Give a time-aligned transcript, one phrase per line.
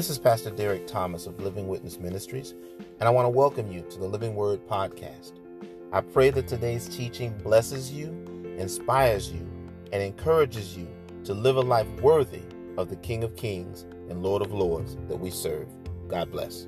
[0.00, 2.54] This is Pastor Derrick Thomas of Living Witness Ministries,
[3.00, 5.32] and I want to welcome you to the Living Word podcast.
[5.92, 8.06] I pray that today's teaching blesses you,
[8.56, 9.46] inspires you,
[9.92, 10.88] and encourages you
[11.24, 12.40] to live a life worthy
[12.78, 15.68] of the King of Kings and Lord of Lords that we serve.
[16.08, 16.66] God bless.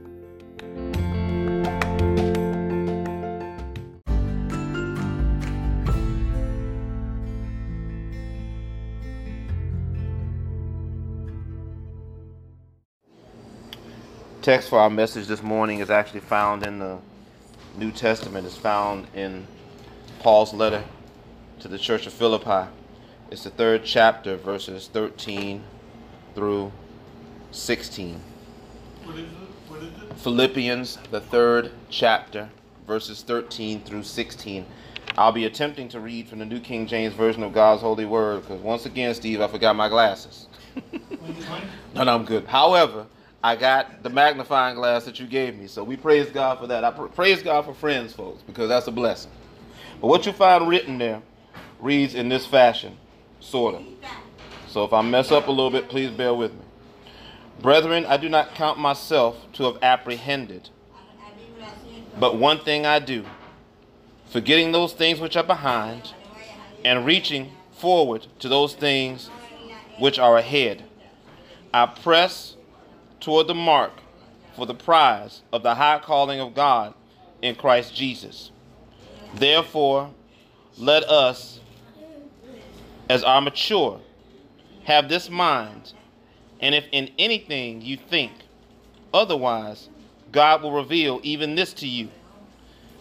[14.43, 16.99] Text for our message this morning is actually found in the
[17.77, 18.45] New Testament.
[18.45, 19.47] It's found in
[20.19, 20.83] Paul's letter
[21.61, 22.69] to the church of Philippi.
[23.31, 25.63] It's the third chapter, verses 13
[26.35, 26.73] through
[27.53, 28.21] 16.
[29.05, 29.29] What is it?
[29.69, 30.19] What is it?
[30.19, 32.51] Philippians, the third chapter,
[32.85, 34.67] verses 13 through 16.
[35.17, 38.41] I'll be attempting to read from the New King James Version of God's Holy Word
[38.41, 40.49] because once again, Steve, I forgot my glasses.
[41.21, 42.47] When you find- No, no, I'm good.
[42.47, 43.07] However,
[43.45, 46.85] I got the magnifying glass that you gave me, so we praise God for that.
[46.85, 49.33] I pr- praise God for friends, folks, because that's a blessing.
[50.01, 51.23] But what you find written there
[51.81, 52.97] reads in this fashion,
[53.41, 53.83] sort of.
[54.69, 56.61] So if I mess up a little bit, please bear with me.
[57.61, 60.71] Brethren, I do not count myself to have apprehended,
[62.19, 63.25] but one thing I do,
[64.31, 66.13] forgetting those things which are behind,
[66.85, 69.29] and reaching forward to those things
[69.99, 70.85] which are ahead.
[71.75, 72.57] I press
[73.23, 73.93] toward the mark
[74.55, 76.93] for the prize of the high calling of God
[77.41, 78.51] in Christ Jesus.
[79.35, 80.11] Therefore,
[80.77, 81.61] let us,
[83.09, 84.01] as are mature,
[84.85, 85.93] have this mind,
[86.61, 88.33] and if in anything you think
[89.15, 89.89] otherwise,
[90.33, 92.09] God will reveal even this to you.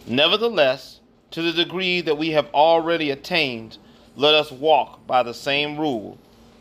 [0.06, 1.00] Nevertheless,
[1.32, 3.78] to the degree that we have already attained,
[4.16, 6.18] let us walk by the same rule.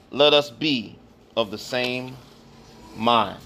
[0.10, 0.98] Let us be
[1.36, 2.16] of the same
[2.96, 3.40] mind.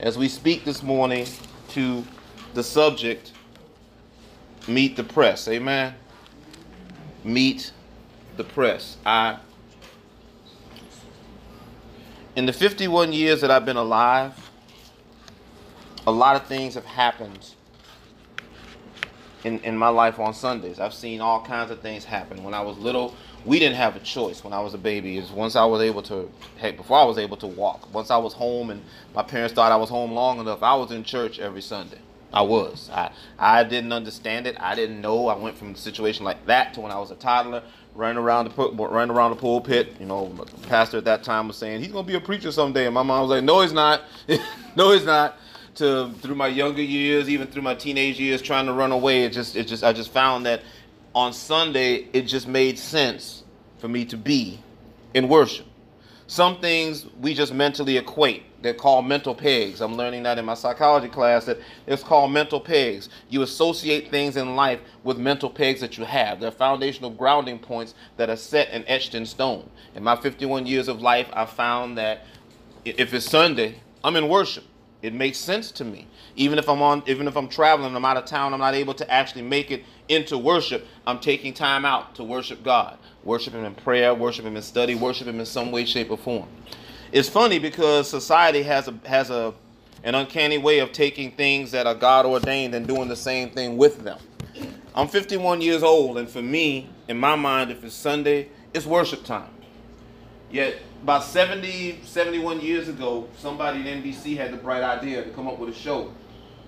[0.00, 1.26] As we speak this morning
[1.70, 2.04] to
[2.54, 3.32] the subject,
[4.68, 5.48] meet the press.
[5.48, 5.92] Amen.
[7.24, 7.72] Meet
[8.36, 8.96] the press.
[9.04, 9.38] I,
[12.36, 14.34] in the 51 years that I've been alive,
[16.06, 17.54] a lot of things have happened
[19.42, 20.78] in, in my life on Sundays.
[20.78, 22.44] I've seen all kinds of things happen.
[22.44, 25.18] When I was little, we didn't have a choice when I was a baby.
[25.18, 28.16] Is once I was able to, hey, before I was able to walk, once I
[28.16, 28.82] was home and
[29.14, 31.98] my parents thought I was home long enough, I was in church every Sunday.
[32.32, 32.90] I was.
[32.92, 34.56] I I didn't understand it.
[34.60, 35.28] I didn't know.
[35.28, 37.62] I went from a situation like that to when I was a toddler,
[37.94, 39.94] running around the running around the pulpit.
[39.98, 42.86] You know, the pastor at that time was saying he's gonna be a preacher someday,
[42.86, 44.02] and my mom was like, "No, he's not.
[44.76, 45.38] no, he's not."
[45.76, 49.32] To through my younger years, even through my teenage years, trying to run away, it
[49.32, 50.62] just it just I just found that
[51.18, 53.42] on Sunday it just made sense
[53.78, 54.60] for me to be
[55.14, 55.66] in worship.
[56.28, 58.44] Some things we just mentally equate.
[58.62, 59.80] They're called mental pegs.
[59.80, 61.58] I'm learning that in my psychology class that
[61.88, 63.08] it's called mental pegs.
[63.30, 66.38] You associate things in life with mental pegs that you have.
[66.38, 69.68] They're foundational grounding points that are set and etched in stone.
[69.96, 72.26] In my 51 years of life, I found that
[72.84, 74.62] if it's Sunday, I'm in worship.
[75.00, 76.06] It makes sense to me.
[76.34, 78.94] Even if I'm on, even if I'm traveling, I'm out of town, I'm not able
[78.94, 80.86] to actually make it into worship.
[81.06, 84.96] I'm taking time out to worship God, worship Him in prayer, worship Him in study,
[84.96, 86.48] worship Him in some way, shape, or form.
[87.12, 89.54] It's funny because society has a has a
[90.04, 93.76] an uncanny way of taking things that are God ordained and doing the same thing
[93.76, 94.18] with them.
[94.94, 99.24] I'm 51 years old, and for me, in my mind, if it's Sunday, it's worship
[99.24, 99.50] time.
[100.50, 105.46] Yet, about 70, 71 years ago, somebody at NBC had the bright idea to come
[105.46, 106.12] up with a show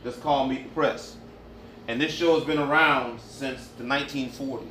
[0.04, 1.16] that's called Meet the Press.
[1.88, 4.66] And this show has been around since the 1940s.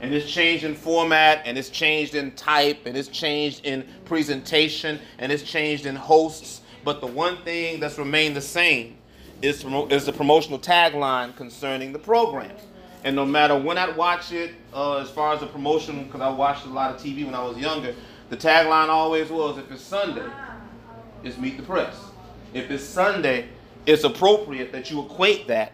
[0.00, 4.98] And it's changed in format, and it's changed in type, and it's changed in presentation,
[5.18, 6.62] and it's changed in hosts.
[6.84, 8.96] But the one thing that's remained the same
[9.42, 12.56] is, is the promotional tagline concerning the program.
[13.04, 16.28] And no matter when I watch it, uh, as far as the promotion, because I
[16.28, 17.94] watched a lot of TV when I was younger,
[18.30, 20.28] the tagline always was if it's Sunday,
[21.22, 21.96] it's Meet the Press.
[22.54, 23.48] If it's Sunday,
[23.86, 25.72] it's appropriate that you equate that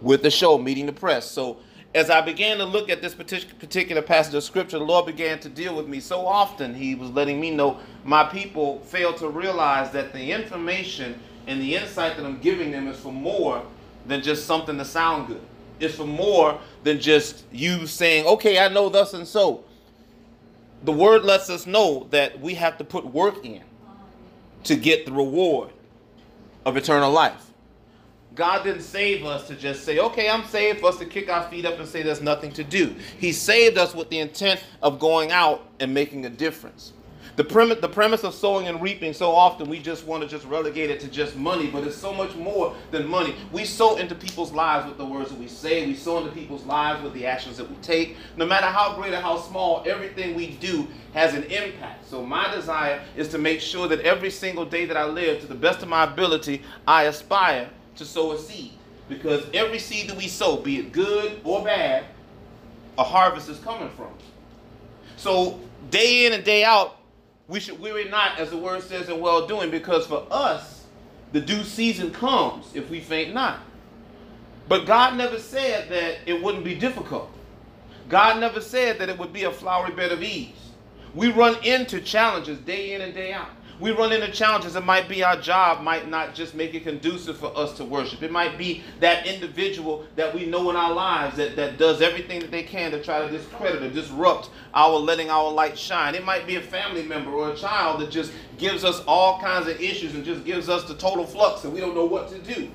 [0.00, 1.30] with the show, Meeting the Press.
[1.30, 1.58] So
[1.94, 5.48] as I began to look at this particular passage of scripture, the Lord began to
[5.48, 6.74] deal with me so often.
[6.74, 11.74] He was letting me know my people fail to realize that the information and the
[11.74, 13.62] insight that I'm giving them is for more
[14.06, 15.40] than just something to sound good.
[15.80, 19.64] It's for more than just you saying, okay, I know thus and so.
[20.84, 23.62] The word lets us know that we have to put work in
[24.64, 25.70] to get the reward
[26.64, 27.50] of eternal life.
[28.34, 31.48] God didn't save us to just say, okay, I'm saved for us to kick our
[31.48, 32.94] feet up and say there's nothing to do.
[33.18, 36.92] He saved us with the intent of going out and making a difference.
[37.36, 37.44] The
[37.82, 41.00] the premise of sowing and reaping, so often we just want to just relegate it
[41.00, 43.34] to just money, but it's so much more than money.
[43.52, 46.64] We sow into people's lives with the words that we say, we sow into people's
[46.64, 48.16] lives with the actions that we take.
[48.38, 52.08] No matter how great or how small, everything we do has an impact.
[52.08, 55.46] So my desire is to make sure that every single day that I live, to
[55.46, 58.72] the best of my ability, I aspire to sow a seed.
[59.10, 62.06] Because every seed that we sow, be it good or bad,
[62.96, 64.08] a harvest is coming from.
[65.18, 65.60] So
[65.90, 66.96] day in and day out,
[67.48, 70.84] we should weary not, as the word says, in well doing, because for us,
[71.32, 73.60] the due season comes if we faint not.
[74.68, 77.30] But God never said that it wouldn't be difficult.
[78.08, 80.54] God never said that it would be a flowery bed of ease.
[81.14, 83.48] We run into challenges day in and day out
[83.78, 84.76] we run into challenges.
[84.76, 88.22] It might be our job might not just make it conducive for us to worship.
[88.22, 92.40] It might be that individual that we know in our lives that, that does everything
[92.40, 96.14] that they can to try to discredit or disrupt our letting our light shine.
[96.14, 99.68] It might be a family member or a child that just gives us all kinds
[99.68, 102.38] of issues and just gives us the total flux and we don't know what to
[102.38, 102.70] do.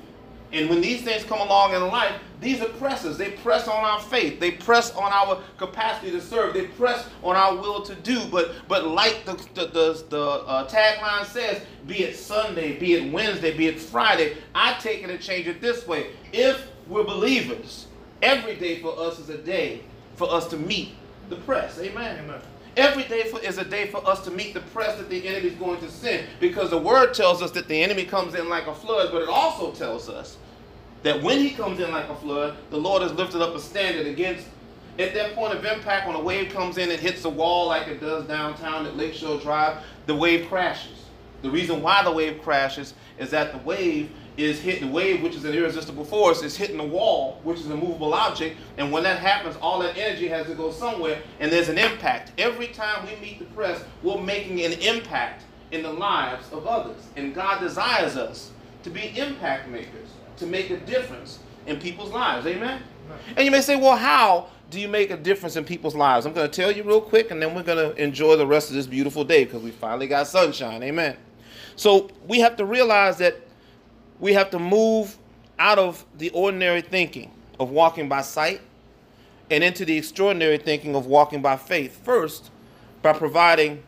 [0.53, 4.39] And when these things come along in life, these oppressors, they press on our faith.
[4.39, 6.53] They press on our capacity to serve.
[6.53, 8.25] They press on our will to do.
[8.31, 13.11] But but like the the, the, the uh, tagline says, be it Sunday, be it
[13.13, 16.07] Wednesday, be it Friday, I take it and change it this way.
[16.33, 17.87] If we're believers,
[18.21, 19.81] every day for us is a day
[20.15, 20.93] for us to meet
[21.29, 21.79] the press.
[21.79, 22.19] Amen.
[22.23, 22.41] Amen.
[22.77, 25.49] Every day for, is a day for us to meet the press that the enemy
[25.49, 28.67] is going to send because the word tells us that the enemy comes in like
[28.67, 30.37] a flood, but it also tells us
[31.03, 34.07] that when he comes in like a flood, the Lord has lifted up a standard
[34.07, 34.47] against.
[34.99, 37.87] At that point of impact, when a wave comes in and hits a wall like
[37.87, 41.05] it does downtown at Lakeshore Drive, the wave crashes.
[41.41, 45.35] The reason why the wave crashes is that the wave is hitting the wave, which
[45.35, 48.57] is an irresistible force, is hitting the wall, which is a movable object.
[48.77, 52.31] And when that happens, all that energy has to go somewhere, and there's an impact.
[52.37, 57.01] Every time we meet the press, we're making an impact in the lives of others.
[57.15, 58.51] And God desires us
[58.83, 60.09] to be impact makers
[60.41, 62.45] to make a difference in people's lives.
[62.47, 62.81] Amen?
[63.37, 66.25] And you may say, well, how do you make a difference in people's lives?
[66.25, 68.69] I'm going to tell you real quick, and then we're going to enjoy the rest
[68.69, 70.81] of this beautiful day because we finally got sunshine.
[70.81, 71.15] Amen.
[71.75, 73.35] So we have to realize that
[74.19, 75.17] we have to move
[75.59, 78.61] out of the ordinary thinking of walking by sight
[79.51, 82.49] and into the extraordinary thinking of walking by faith first
[83.03, 83.83] by providing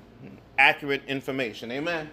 [0.60, 1.72] accurate information.
[1.72, 2.10] Amen.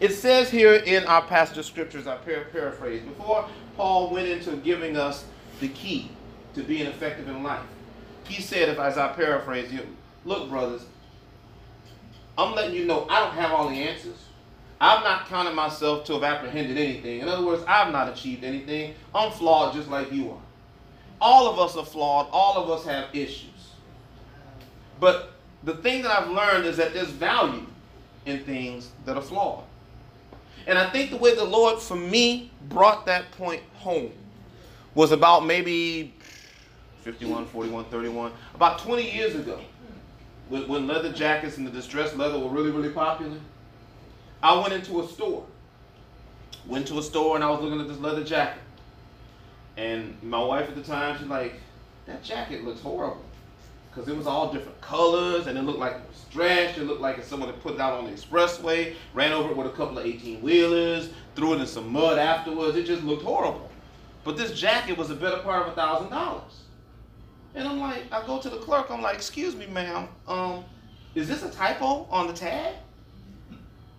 [0.00, 4.96] It says here in our passage of scriptures, I paraphrase, before Paul went into giving
[4.96, 5.24] us
[5.60, 6.10] the key
[6.54, 7.64] to being effective in life.
[8.24, 9.86] He said, if as I paraphrase you,
[10.24, 10.84] look, brothers,
[12.38, 14.16] I'm letting you know I don't have all the answers.
[14.80, 17.20] I've not counted myself to have apprehended anything.
[17.20, 18.94] In other words, I've not achieved anything.
[19.14, 20.40] I'm flawed just like you are.
[21.20, 22.28] All of us are flawed.
[22.30, 23.50] All of us have issues.
[25.00, 25.32] But
[25.62, 27.66] the thing that I've learned is that there's value
[28.26, 29.64] in things that are flawed.
[30.66, 34.12] And I think the way the Lord, for me, brought that point home
[34.94, 36.14] was about maybe
[37.02, 39.60] 51, 41, 31, about 20 years ago,
[40.48, 43.38] when leather jackets and the distressed leather were really, really popular.
[44.42, 45.46] I went into a store.
[46.66, 48.62] Went to a store and I was looking at this leather jacket.
[49.76, 51.54] And my wife at the time, she's like,
[52.06, 53.22] that jacket looks horrible
[53.96, 56.76] because it was all different colors and it looked like it was stretched.
[56.76, 59.68] It looked like someone had put it out on the expressway, ran over it with
[59.68, 62.76] a couple of 18 wheelers, threw it in some mud afterwards.
[62.76, 63.70] It just looked horrible.
[64.22, 66.64] But this jacket was a better part of a thousand dollars.
[67.54, 70.64] And I'm like, I go to the clerk, I'm like, excuse me, ma'am, um,
[71.14, 72.74] is this a typo on the tag?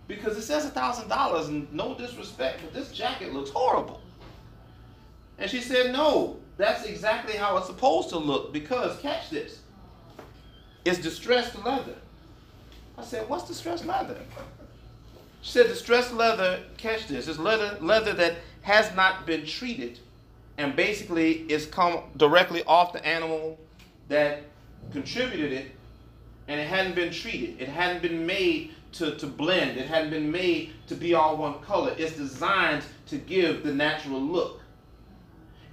[0.06, 4.00] Because it says a thousand dollars and no disrespect, but this jacket looks horrible.
[5.38, 9.58] And she said, no, that's exactly how it's supposed to look because, catch this,
[10.88, 11.94] it's distressed leather.
[12.96, 14.16] I said, what's distressed leather?
[15.42, 20.00] She said, distressed leather, catch this, it's leather, leather that has not been treated
[20.58, 23.58] and basically it's come directly off the animal
[24.08, 24.42] that
[24.92, 25.70] contributed it
[26.48, 27.60] and it hadn't been treated.
[27.60, 29.78] It hadn't been made to, to blend.
[29.78, 31.94] It hadn't been made to be all one color.
[31.96, 34.60] It's designed to give the natural look.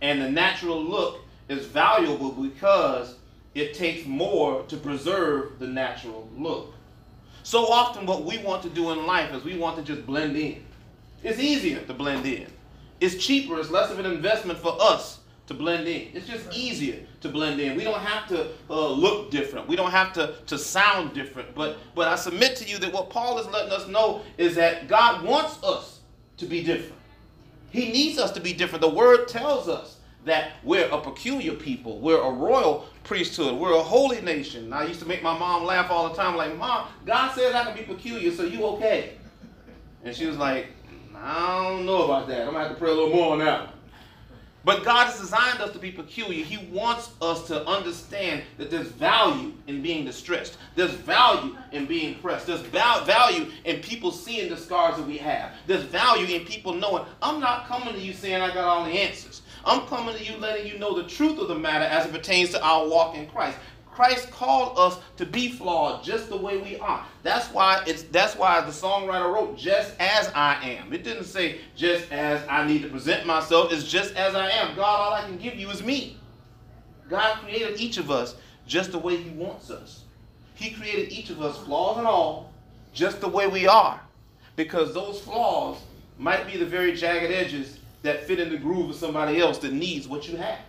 [0.02, 3.16] And the natural look is valuable because
[3.56, 6.74] it takes more to preserve the natural look.
[7.44, 10.36] So often, what we want to do in life is we want to just blend
[10.36, 10.64] in.
[11.24, 12.48] It's easier to blend in.
[13.00, 16.10] It's cheaper, it's less of an investment for us to blend in.
[16.14, 17.78] It's just easier to blend in.
[17.78, 19.68] We don't have to uh, look different.
[19.68, 21.54] We don't have to, to sound different.
[21.54, 24.88] But, but I submit to you that what Paul is letting us know is that
[24.88, 26.00] God wants us
[26.38, 27.00] to be different.
[27.70, 28.82] He needs us to be different.
[28.82, 29.95] The word tells us
[30.26, 32.00] that we're a peculiar people.
[32.00, 33.58] We're a royal priesthood.
[33.58, 34.74] We're a holy nation.
[34.74, 37.64] I used to make my mom laugh all the time, like, Mom, God says I
[37.64, 39.14] can be peculiar, so you okay?
[40.04, 40.68] And she was like,
[41.16, 42.42] I don't know about that.
[42.42, 43.70] I'm gonna have to pray a little more on that.
[44.64, 46.44] But God has designed us to be peculiar.
[46.44, 50.58] He wants us to understand that there's value in being distressed.
[50.76, 52.48] There's value in being pressed.
[52.48, 55.52] There's value in people seeing the scars that we have.
[55.68, 58.92] There's value in people knowing I'm not coming to you saying I got all the
[58.92, 59.44] answers.
[59.66, 62.52] I'm coming to you letting you know the truth of the matter as it pertains
[62.52, 63.58] to our walk in Christ.
[63.92, 67.06] Christ called us to be flawed just the way we are.
[67.24, 70.92] That's why it's that's why the songwriter wrote just as I am.
[70.92, 73.72] It didn't say just as I need to present myself.
[73.72, 74.76] It's just as I am.
[74.76, 76.18] God, all I can give you is me.
[77.10, 78.36] God created each of us
[78.68, 80.04] just the way he wants us.
[80.56, 82.52] He created each of us flaws and all
[82.94, 84.02] just the way we are.
[84.58, 85.78] Because those flaws
[86.18, 89.74] might be the very jagged edges that fit in the groove of somebody else that
[89.74, 90.60] needs what you have.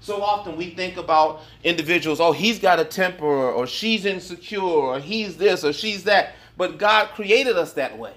[0.00, 5.00] So often we think about individuals, oh, he's got a temper, or she's insecure, or
[5.00, 6.34] he's this, or she's that.
[6.56, 8.14] But God created us that way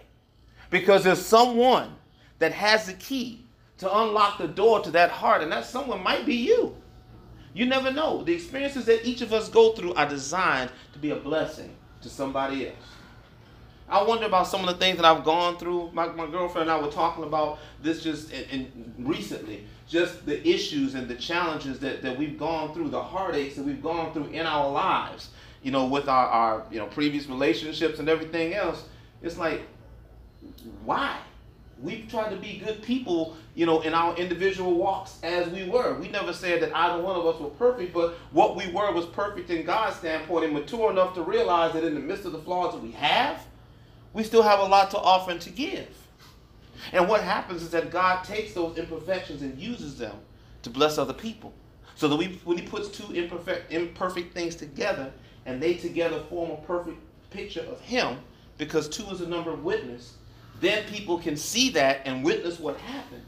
[0.70, 1.96] because there's someone
[2.40, 3.46] that has the key
[3.78, 6.76] to unlock the door to that heart, and that someone might be you.
[7.54, 8.24] You never know.
[8.24, 12.10] The experiences that each of us go through are designed to be a blessing to
[12.10, 12.76] somebody else.
[13.90, 15.92] I wonder about some of the things that I've gone through.
[15.94, 20.46] My, my girlfriend and I were talking about this just in, in recently just the
[20.48, 24.26] issues and the challenges that, that we've gone through, the heartaches that we've gone through
[24.26, 25.30] in our lives,
[25.64, 28.84] you know, with our, our you know previous relationships and everything else.
[29.22, 29.62] It's like,
[30.84, 31.18] why?
[31.82, 35.94] We've tried to be good people, you know, in our individual walks as we were.
[35.94, 39.06] We never said that either one of us were perfect, but what we were was
[39.06, 42.40] perfect in God's standpoint and mature enough to realize that in the midst of the
[42.40, 43.46] flaws that we have,
[44.18, 45.88] we still have a lot to offer and to give.
[46.92, 50.16] And what happens is that God takes those imperfections and uses them
[50.64, 51.54] to bless other people.
[51.94, 55.14] So that we, when He puts two imperfect, imperfect things together,
[55.46, 56.98] and they together form a perfect
[57.30, 58.18] picture of Him,
[58.58, 60.16] because two is a number of witness,
[60.62, 63.22] then people can see that and witness what happened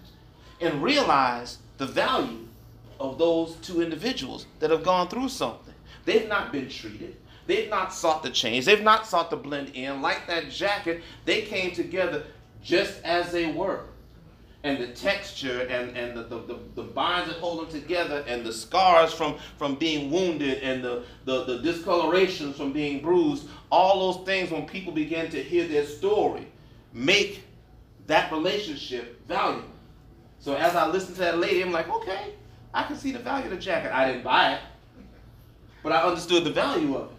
[0.60, 2.48] and realize the value
[3.00, 5.76] of those two individuals that have gone through something.
[6.06, 7.16] They've not been treated.
[7.50, 8.66] They've not sought to change.
[8.66, 10.04] They've not sought to blend in.
[10.04, 12.26] Like that jacket, they came together
[12.62, 13.86] just as they were.
[14.64, 18.46] And the texture and, and the, the, the, the binds that hold them together and
[18.46, 24.14] the scars from, from being wounded and the, the, the discolorations from being bruised, all
[24.14, 26.48] those things, when people begin to hear their story,
[26.94, 27.46] make
[28.06, 29.68] that relationship valuable.
[30.38, 32.36] So as I listened to that lady, I'm like, okay,
[32.76, 33.92] I can see the value of the jacket.
[33.92, 34.62] I didn't buy it,
[35.82, 37.16] but I understood the value of it.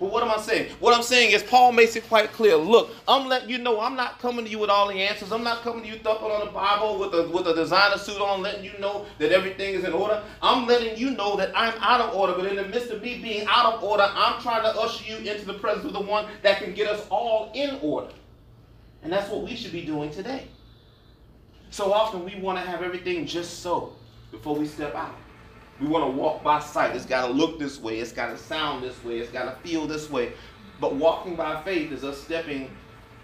[0.00, 0.72] But what am I saying?
[0.80, 2.56] What I'm saying is Paul makes it quite clear.
[2.56, 5.30] Look, I'm letting you know I'm not coming to you with all the answers.
[5.30, 8.20] I'm not coming to you thumping on the Bible with a with a designer suit
[8.20, 10.22] on, letting you know that everything is in order.
[10.42, 12.34] I'm letting you know that I'm out of order.
[12.34, 15.18] But in the midst of me being out of order, I'm trying to usher you
[15.18, 18.12] into the presence of the one that can get us all in order.
[19.02, 20.48] And that's what we should be doing today.
[21.70, 23.94] So often we want to have everything just so
[24.30, 25.14] before we step out.
[25.80, 26.94] We want to walk by sight.
[26.94, 27.98] It's got to look this way.
[27.98, 29.18] It's got to sound this way.
[29.18, 30.32] It's got to feel this way.
[30.80, 32.70] But walking by faith is us stepping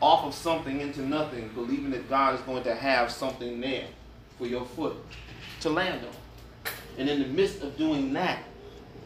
[0.01, 3.87] off of something into nothing, believing that God is going to have something there
[4.39, 4.97] for your foot
[5.61, 6.73] to land on.
[6.99, 8.43] And in the midst of doing that,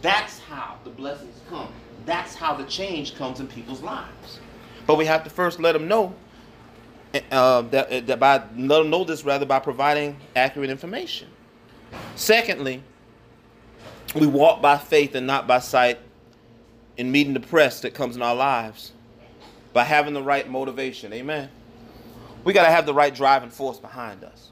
[0.00, 1.68] that's how the blessings come.
[2.06, 4.40] That's how the change comes in people's lives.
[4.86, 6.14] But we have to first let them know
[7.30, 11.28] uh, that, that by let them know this rather by providing accurate information.
[12.16, 12.82] Secondly,
[14.14, 15.98] we walk by faith and not by sight
[16.96, 18.92] in meeting the press that comes in our lives
[19.72, 21.12] by having the right motivation.
[21.12, 21.50] Amen.
[22.44, 24.50] We got to have the right driving force behind us.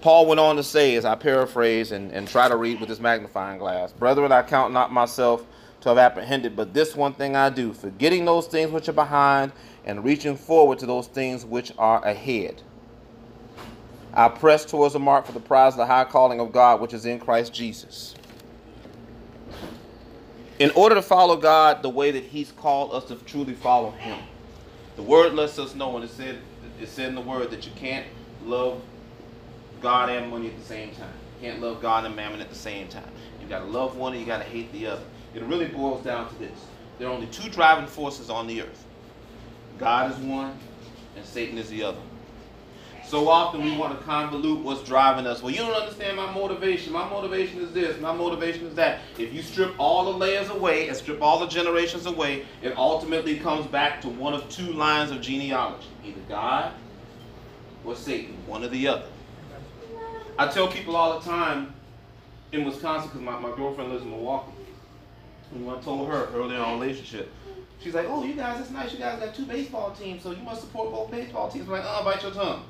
[0.00, 3.00] Paul went on to say, as I paraphrase and, and try to read with this
[3.00, 5.44] magnifying glass, Brethren, I count not myself
[5.80, 9.52] to have apprehended, but this one thing I do, forgetting those things which are behind
[9.84, 12.62] and reaching forward to those things which are ahead.
[14.16, 16.94] I press towards the mark for the prize of the high calling of God which
[16.94, 18.14] is in Christ Jesus.
[20.58, 24.18] In order to follow God the way that He's called us to truly follow Him,
[24.96, 26.38] the Word lets us know, and it said,
[26.80, 28.06] it said in the Word that you can't
[28.46, 28.80] love
[29.82, 31.12] God and money at the same time.
[31.42, 33.10] You can't love God and mammon at the same time.
[33.42, 35.04] You got to love one and you got to hate the other.
[35.34, 36.58] It really boils down to this:
[36.98, 38.86] there are only two driving forces on the earth.
[39.76, 40.58] God is one,
[41.16, 42.00] and Satan is the other.
[43.06, 45.40] So often we want to convolute what's driving us.
[45.40, 46.92] Well, you don't understand my motivation.
[46.92, 48.00] My motivation is this.
[48.00, 48.98] My motivation is that.
[49.16, 53.38] If you strip all the layers away and strip all the generations away, it ultimately
[53.38, 56.72] comes back to one of two lines of genealogy either God
[57.84, 59.06] or Satan, one or the other.
[60.36, 61.74] I tell people all the time
[62.50, 64.52] in Wisconsin because my, my girlfriend lives in Milwaukee.
[65.52, 67.32] And when I told her early in our relationship,
[67.80, 68.92] she's like, "Oh, you guys, it's nice.
[68.92, 71.84] You guys got two baseball teams, so you must support both baseball teams." I'm like,
[71.86, 72.64] "Oh, bite your tongue."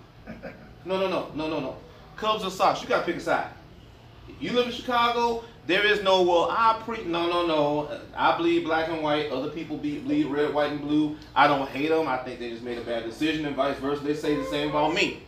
[0.85, 1.77] No, no, no, no, no, no.
[2.17, 3.51] Cubs or Sox, you gotta pick a side.
[4.41, 6.49] You live in Chicago, there is no well.
[6.51, 8.01] I pre no, no, no.
[8.17, 9.31] I bleed black and white.
[9.31, 11.17] Other people be, bleed red, white, and blue.
[11.35, 12.07] I don't hate them.
[12.07, 14.03] I think they just made a bad decision, and vice versa.
[14.03, 15.23] They say the same about me.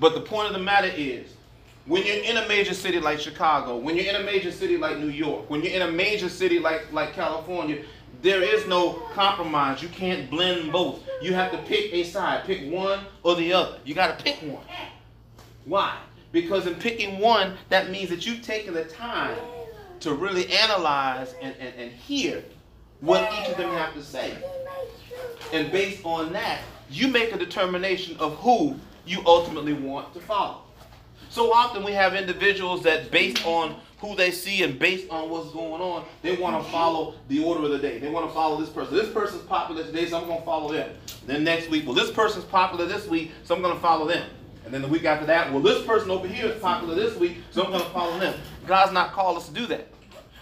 [0.00, 1.34] But the point of the matter is,
[1.84, 4.98] when you're in a major city like Chicago, when you're in a major city like
[4.98, 7.84] New York, when you're in a major city like like California,
[8.22, 9.82] there is no compromise.
[9.82, 11.00] You can't blend both.
[11.22, 12.44] You have to pick a side.
[12.44, 13.78] Pick one or the other.
[13.84, 14.64] You got to pick one.
[15.64, 15.96] Why?
[16.32, 19.38] Because in picking one, that means that you've taken the time
[20.00, 22.42] to really analyze and, and, and hear
[23.00, 24.36] what each of them have to say.
[25.52, 26.60] And based on that,
[26.90, 30.62] you make a determination of who you ultimately want to follow.
[31.30, 35.50] So often we have individuals that, based on who they see and based on what's
[35.50, 37.98] going on, they want to follow the order of the day.
[37.98, 38.94] They want to follow this person.
[38.94, 40.90] This person's popular today, so I'm going to follow them.
[41.26, 44.28] Then next week, well, this person's popular this week, so I'm going to follow them.
[44.64, 47.38] And then the week after that, well, this person over here is popular this week,
[47.50, 48.38] so I'm going to follow them.
[48.66, 49.88] God's not called us to do that.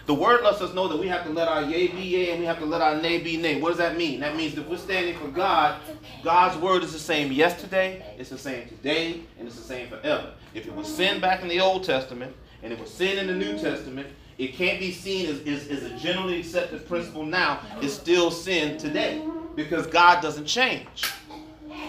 [0.05, 2.39] The word lets us know that we have to let our yea be yea and
[2.39, 3.59] we have to let our nay be nay.
[3.59, 4.21] What does that mean?
[4.21, 5.81] That means if we're standing for God,
[6.23, 10.31] God's word is the same yesterday, it's the same today, and it's the same forever.
[10.53, 12.33] If it was sin back in the Old Testament
[12.67, 14.07] and it was sin in the New Testament,
[14.37, 17.61] it can't be seen as, as, as a generally accepted principle now.
[17.81, 19.21] It's still sin today
[19.55, 20.85] because God doesn't change.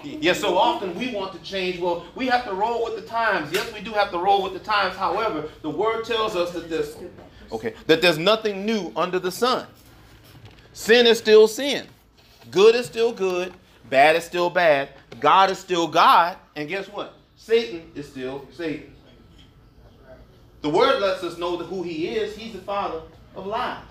[0.04, 1.80] Yes, so often we want to change.
[1.80, 3.52] Well, we have to roll with the times.
[3.52, 4.94] Yes, we do have to roll with the times.
[4.94, 6.96] However, the word tells us that this
[7.50, 9.66] Okay, that there's nothing new under the sun.
[10.74, 11.88] Sin is still sin.
[12.52, 13.52] Good is still good.
[13.90, 14.90] Bad is still bad.
[15.18, 16.36] God is still God.
[16.54, 17.14] And guess what?
[17.36, 18.94] Satan is still Satan.
[20.60, 22.36] The word lets us know who he is.
[22.36, 23.00] He's the father
[23.36, 23.82] of lies.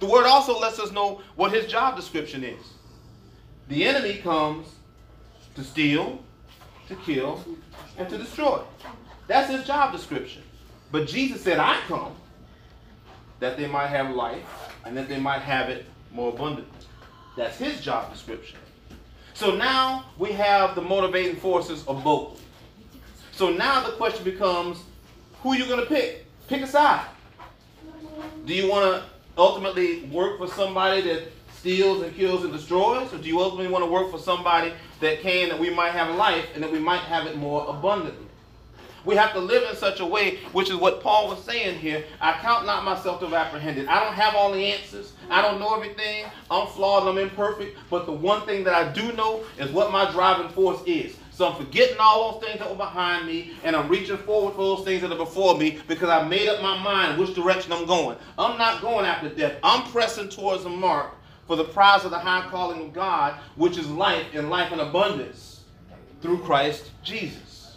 [0.00, 2.64] The word also lets us know what his job description is.
[3.68, 4.68] The enemy comes
[5.54, 6.20] to steal,
[6.88, 7.44] to kill,
[7.96, 8.62] and to destroy.
[9.26, 10.42] That's his job description.
[10.90, 12.12] But Jesus said, I come
[13.40, 14.44] that they might have life
[14.84, 16.86] and that they might have it more abundantly.
[17.36, 18.58] That's his job description.
[19.34, 22.42] So now we have the motivating forces of both.
[23.32, 24.82] So now the question becomes
[25.42, 26.26] who are you to pick?
[26.48, 27.06] Pick a side.
[28.44, 33.12] Do you want to ultimately work for somebody that steals and kills and destroys?
[33.12, 36.14] Or do you ultimately want to work for somebody that can, that we might have
[36.16, 38.26] life and that we might have it more abundantly?
[39.04, 42.04] We have to live in such a way, which is what Paul was saying here.
[42.20, 43.86] I count not myself to have apprehended.
[43.86, 45.12] I don't have all the answers.
[45.30, 46.26] I don't know everything.
[46.50, 47.78] I'm flawed I'm imperfect.
[47.90, 51.16] But the one thing that I do know is what my driving force is.
[51.38, 54.76] So I'm forgetting all those things that were behind me and I'm reaching forward for
[54.76, 57.86] those things that are before me because I made up my mind which direction I'm
[57.86, 58.18] going.
[58.36, 59.54] I'm not going after death.
[59.62, 61.14] I'm pressing towards the mark
[61.46, 64.80] for the prize of the high calling of God, which is life and life in
[64.80, 65.60] abundance
[66.22, 67.76] through Christ Jesus.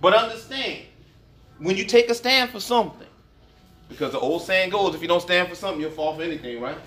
[0.00, 0.82] But understand,
[1.60, 3.06] when you take a stand for something,
[3.88, 6.60] because the old saying goes, if you don't stand for something, you'll fall for anything,
[6.60, 6.78] right?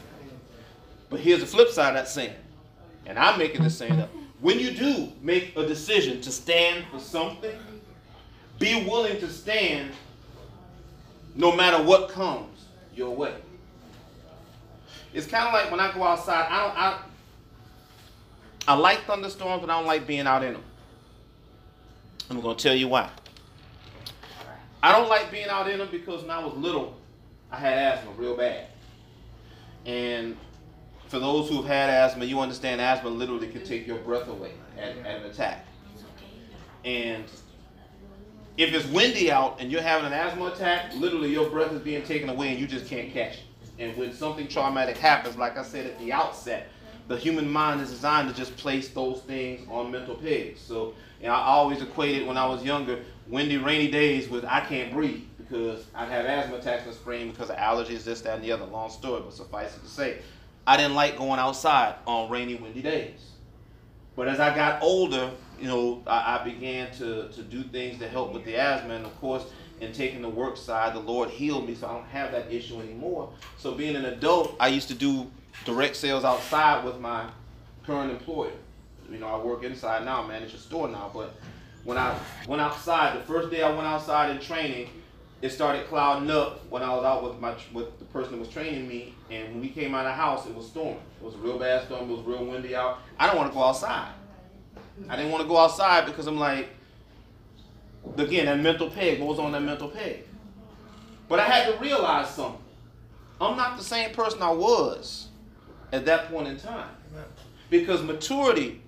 [1.10, 2.36] But here's the flip side of that saying.
[3.06, 4.10] And I'm making this saying up.
[4.44, 7.58] When you do make a decision to stand for something,
[8.60, 9.94] be willing to stand
[11.34, 13.36] no matter what comes your way.
[15.14, 17.00] It's kind of like when I go outside, I don't I,
[18.68, 20.64] I like thunderstorms, but I don't like being out in them.
[22.30, 23.10] I'm going to tell you why.
[24.84, 26.98] I don't like being out in them because when I was little,
[27.50, 28.68] I had asthma real bad.
[29.86, 30.36] And
[31.14, 34.54] for those who have had asthma, you understand asthma literally can take your breath away
[34.80, 35.64] at, at an attack.
[36.84, 37.26] And
[38.58, 42.02] if it's windy out and you're having an asthma attack, literally your breath is being
[42.02, 43.44] taken away and you just can't catch it.
[43.78, 46.70] And when something traumatic happens, like I said at the outset,
[47.08, 50.62] the human mind is designed to just place those things on mental pegs.
[50.62, 54.92] So know, I always equated when I was younger, windy, rainy days with I can't
[54.92, 58.44] breathe because I'd have asthma attacks in the spring because of allergies, this, that, and
[58.44, 58.66] the other.
[58.66, 60.18] Long story, but suffice it to say,
[60.66, 63.32] I didn't like going outside on rainy, windy days.
[64.16, 68.08] But as I got older, you know, I, I began to, to do things to
[68.08, 68.94] help with the asthma.
[68.94, 69.44] And of course,
[69.82, 72.80] in taking the work side, the Lord healed me, so I don't have that issue
[72.80, 73.32] anymore.
[73.58, 75.30] So being an adult, I used to do
[75.66, 77.30] direct sales outside with my
[77.86, 78.52] current employer
[79.14, 81.12] you know, I work inside now, manage a store now.
[81.14, 81.36] But
[81.84, 84.90] when I went outside, the first day I went outside in training,
[85.44, 88.50] it started clouding up when I was out with my with the person that was
[88.50, 89.14] training me.
[89.30, 91.02] And when we came out of the house, it was storming.
[91.22, 92.10] It was a real bad storm.
[92.10, 93.00] It was real windy out.
[93.20, 94.14] I don't want to go outside.
[95.10, 96.70] I didn't want to go outside because I'm like,
[98.18, 100.26] Again, that mental peg goes on that mental peg.
[101.28, 102.62] But I had to realize something.
[103.42, 105.28] I'm not the same person I was
[105.92, 106.90] at that point in time.
[107.70, 108.82] Because maturity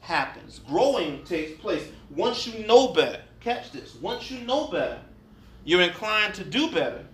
[0.00, 1.88] happens, growing takes place.
[2.10, 4.98] Once you know better, catch this, once you know better,
[5.66, 7.04] you're inclined to do better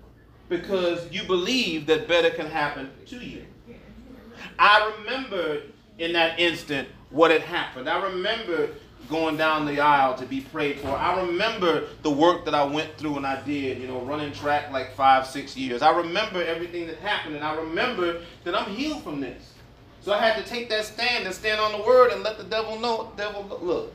[0.50, 3.46] because you believe that better can happen to you.
[4.58, 7.88] I remembered in that instant what had happened.
[7.88, 8.68] I remember
[9.08, 10.88] going down the aisle to be prayed for.
[10.88, 14.70] I remember the work that I went through and I did, you know, running track
[14.70, 15.80] like five, six years.
[15.80, 19.54] I remember everything that happened and I remember that I'm healed from this.
[20.02, 22.44] So I had to take that stand and stand on the word and let the
[22.44, 23.94] devil know, devil, look,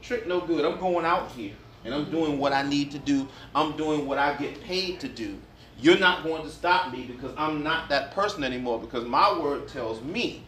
[0.00, 0.64] trick no good.
[0.64, 1.52] I'm going out here
[1.88, 3.26] and I'm doing what I need to do.
[3.54, 5.38] I'm doing what I get paid to do.
[5.80, 9.68] You're not going to stop me because I'm not that person anymore because my word
[9.68, 10.42] tells me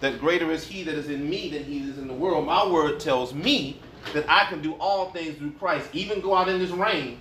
[0.00, 2.46] that greater is he that is in me than he is in the world.
[2.46, 3.80] My word tells me
[4.12, 7.20] that I can do all things through Christ, even go out in this rain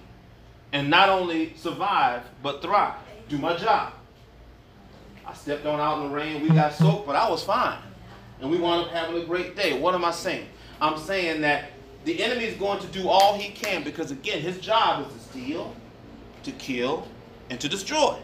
[0.74, 2.96] and not only survive, but thrive.
[3.30, 3.94] Do my job.
[5.26, 7.80] I stepped on out in the rain, we got soaked, but I was fine.
[8.42, 9.80] And we wound up having a great day.
[9.80, 10.48] What am I saying?
[10.82, 11.70] I'm saying that
[12.06, 15.20] the enemy is going to do all he can because, again, his job is to
[15.20, 15.76] steal,
[16.44, 17.08] to kill,
[17.50, 18.16] and to destroy.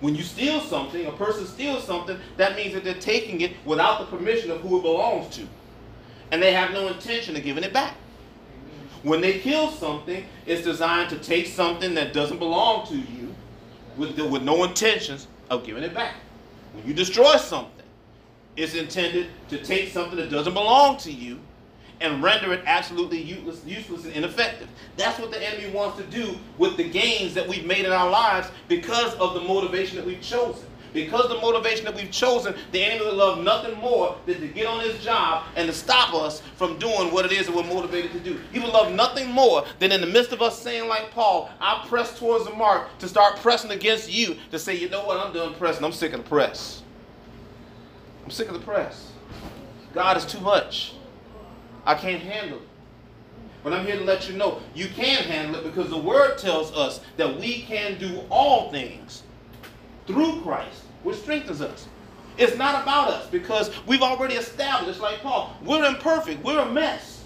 [0.00, 3.98] When you steal something, a person steals something, that means that they're taking it without
[3.98, 5.48] the permission of who it belongs to.
[6.30, 7.94] And they have no intention of giving it back.
[9.02, 13.34] When they kill something, it's designed to take something that doesn't belong to you
[13.96, 16.14] with, the, with no intentions of giving it back.
[16.74, 17.72] When you destroy something,
[18.54, 21.40] it's intended to take something that doesn't belong to you
[22.00, 24.68] and render it absolutely useless, useless and ineffective.
[24.96, 28.10] That's what the enemy wants to do with the gains that we've made in our
[28.10, 30.64] lives because of the motivation that we've chosen.
[30.92, 34.66] Because the motivation that we've chosen, the enemy will love nothing more than to get
[34.66, 38.12] on his job and to stop us from doing what it is that we're motivated
[38.12, 38.40] to do.
[38.52, 41.84] He would love nothing more than in the midst of us saying, like Paul, I
[41.88, 45.32] press towards the mark to start pressing against you, to say, you know what, I'm
[45.32, 45.84] done pressing.
[45.84, 46.82] I'm sick of the press.
[48.24, 49.12] I'm sick of the press.
[49.92, 50.94] God is too much.
[51.88, 52.68] I can't handle it.
[53.64, 56.70] But I'm here to let you know you can handle it because the word tells
[56.76, 59.22] us that we can do all things
[60.06, 61.88] through Christ, which strengthens us.
[62.36, 67.24] It's not about us because we've already established, like Paul, we're imperfect, we're a mess.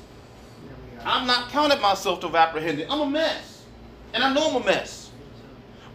[1.04, 2.86] I'm not counting myself to have apprehended.
[2.88, 3.64] I'm a mess.
[4.14, 5.10] And I know I'm a mess.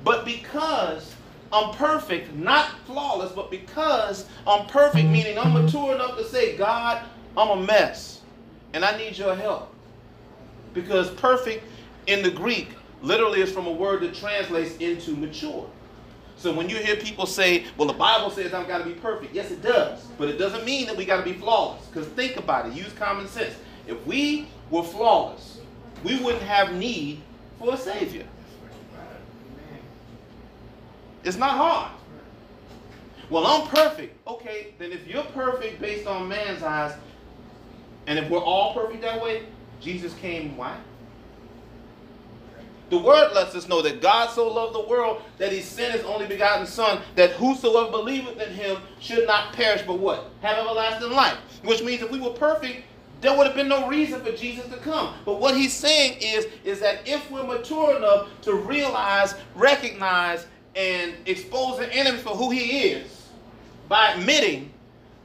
[0.03, 1.15] But because
[1.53, 7.01] I'm perfect, not flawless, but because I'm perfect, meaning I'm mature enough to say, God,
[7.37, 8.16] I'm a mess
[8.77, 9.73] and I need your help.
[10.75, 11.63] Because perfect
[12.05, 12.69] in the Greek
[13.01, 15.67] literally is from a word that translates into mature.
[16.37, 19.33] So when you hear people say, well, the Bible says I've got to be perfect,
[19.33, 20.05] yes, it does.
[20.19, 21.87] But it doesn't mean that we got to be flawless.
[21.87, 23.55] Because think about it, use common sense.
[23.87, 25.59] If we were flawless,
[26.03, 27.21] we wouldn't have need
[27.57, 28.27] for a Savior.
[31.23, 31.91] It's not hard.
[33.31, 34.15] Well, I'm perfect.
[34.27, 36.95] Okay, then if you're perfect based on man's eyes,
[38.07, 39.43] and if we're all perfect that way,
[39.79, 40.75] Jesus came why?
[42.89, 46.05] The word lets us know that God so loved the world that he sent his
[46.05, 50.31] only begotten Son, that whosoever believeth in him should not perish, but what?
[50.41, 51.37] Have everlasting life.
[51.63, 52.83] Which means if we were perfect,
[53.19, 55.13] there would have been no reason for Jesus to come.
[55.25, 61.13] But what he's saying is, is that if we're mature enough to realize, recognize, and
[61.25, 63.27] expose the enemy for who he is,
[63.89, 64.71] by admitting,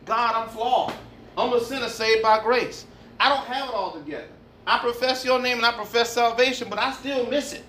[0.05, 0.95] God, I'm flawed.
[1.37, 2.87] I'm a sinner saved by grace.
[3.19, 4.29] I don't have it all together.
[4.67, 7.65] I profess your name and I profess salvation, but I still miss it,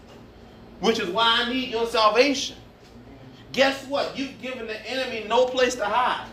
[0.80, 2.58] which is why I need your salvation.
[3.52, 4.18] Guess what?
[4.18, 6.28] You've given the enemy no place to hide.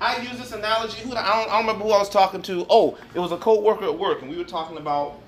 [0.00, 1.00] I use this analogy.
[1.02, 2.66] I don't, I don't remember who I was talking to.
[2.68, 5.20] Oh, it was a co-worker at work, and we were talking about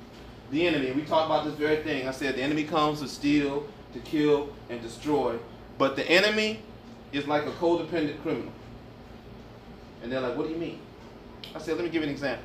[0.51, 0.93] the enemy.
[0.93, 2.07] We talked about this very thing.
[2.09, 5.39] I said the enemy comes to steal, to kill, and destroy.
[5.79, 6.61] But the enemy
[7.13, 8.53] is like a codependent criminal.
[10.03, 10.81] And they're like, what do you mean?
[11.55, 12.45] I said, let me give you an example.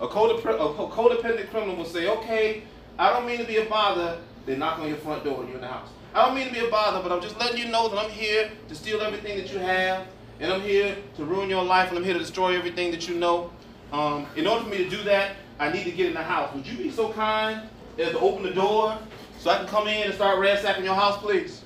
[0.00, 2.62] A, codep- a codependent criminal will say, okay,
[2.98, 4.18] I don't mean to be a bother.
[4.46, 5.88] They knock on your front door when you're in the house.
[6.14, 8.10] I don't mean to be a bother, but I'm just letting you know that I'm
[8.10, 10.06] here to steal everything that you have,
[10.40, 13.14] and I'm here to ruin your life, and I'm here to destroy everything that you
[13.14, 13.50] know.
[13.92, 16.54] Um, in order for me to do that, I need to get in the house.
[16.54, 18.98] Would you be so kind as to open the door
[19.38, 21.61] so I can come in and start ransacking your house, please?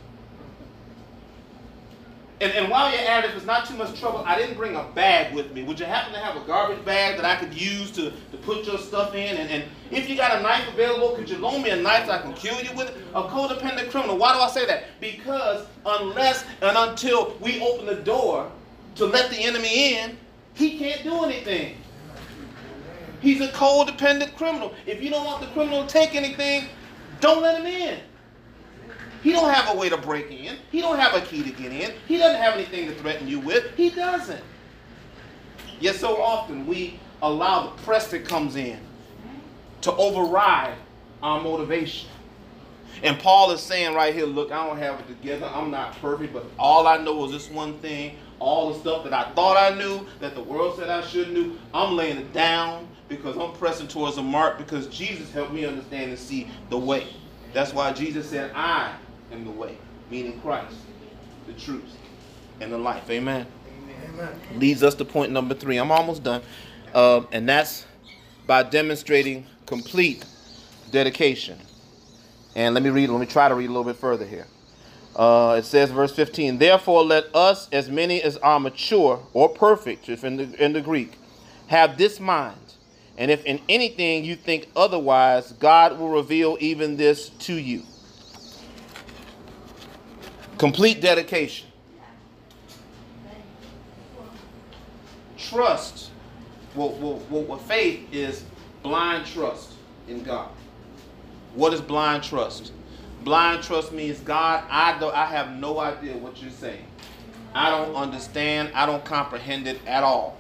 [2.38, 4.76] And, and while you're at it, if it's not too much trouble, I didn't bring
[4.76, 5.62] a bag with me.
[5.62, 8.66] Would you happen to have a garbage bag that I could use to, to put
[8.66, 9.38] your stuff in?
[9.38, 12.12] And, and if you got a knife available, could you loan me a knife so
[12.12, 12.96] I can kill you with it?
[13.14, 14.18] A codependent criminal.
[14.18, 14.84] Why do I say that?
[15.00, 18.50] Because unless and until we open the door
[18.96, 20.18] to let the enemy in,
[20.52, 21.78] he can't do anything.
[23.20, 24.74] He's a codependent criminal.
[24.84, 26.66] If you don't want the criminal to take anything,
[27.20, 28.00] don't let him in.
[29.22, 30.56] He don't have a way to break in.
[30.70, 31.92] He don't have a key to get in.
[32.06, 33.74] He doesn't have anything to threaten you with.
[33.76, 34.42] He doesn't.
[35.80, 38.78] Yet so often we allow the press that comes in
[39.82, 40.76] to override
[41.22, 42.08] our motivation.
[43.02, 45.46] And Paul is saying right here, look, I don't have it together.
[45.52, 48.16] I'm not perfect, but all I know is this one thing.
[48.38, 51.58] All the stuff that I thought I knew, that the world said I should knew,
[51.72, 56.10] I'm laying it down because I'm pressing towards the mark because Jesus helped me understand
[56.10, 57.06] and see the way.
[57.52, 58.94] That's why Jesus said, I
[59.32, 59.76] am the way,
[60.10, 60.76] meaning Christ,
[61.46, 61.96] the truth,
[62.60, 63.08] and the life.
[63.10, 63.46] Amen.
[64.08, 64.40] Amen.
[64.54, 65.76] Leads us to point number three.
[65.76, 66.42] I'm almost done.
[66.94, 67.84] Um, and that's
[68.46, 70.24] by demonstrating complete
[70.90, 71.58] dedication.
[72.54, 74.46] And let me read, let me try to read a little bit further here.
[75.14, 80.08] Uh, it says, verse 15, Therefore let us, as many as are mature or perfect,
[80.08, 81.18] if in the, in the Greek,
[81.68, 82.58] have this mind.
[83.18, 87.82] And if in anything you think otherwise, God will reveal even this to you.
[90.58, 91.68] Complete dedication.
[95.36, 96.10] Trust.
[96.74, 98.44] Well, well, well, well, faith is
[98.82, 99.72] blind trust
[100.08, 100.48] in God.
[101.54, 102.72] What is blind trust?
[103.22, 106.86] Blind trust means God, I don't I have no idea what you're saying.
[107.54, 110.38] I don't understand, I don't comprehend it at all.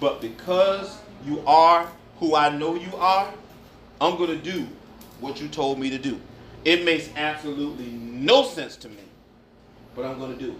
[0.00, 1.86] But because you are
[2.18, 3.32] who I know you are,
[4.00, 4.66] I'm going to do
[5.20, 6.18] what you told me to do.
[6.64, 9.01] It makes absolutely no sense to me,
[9.94, 10.58] but I'm going to do it.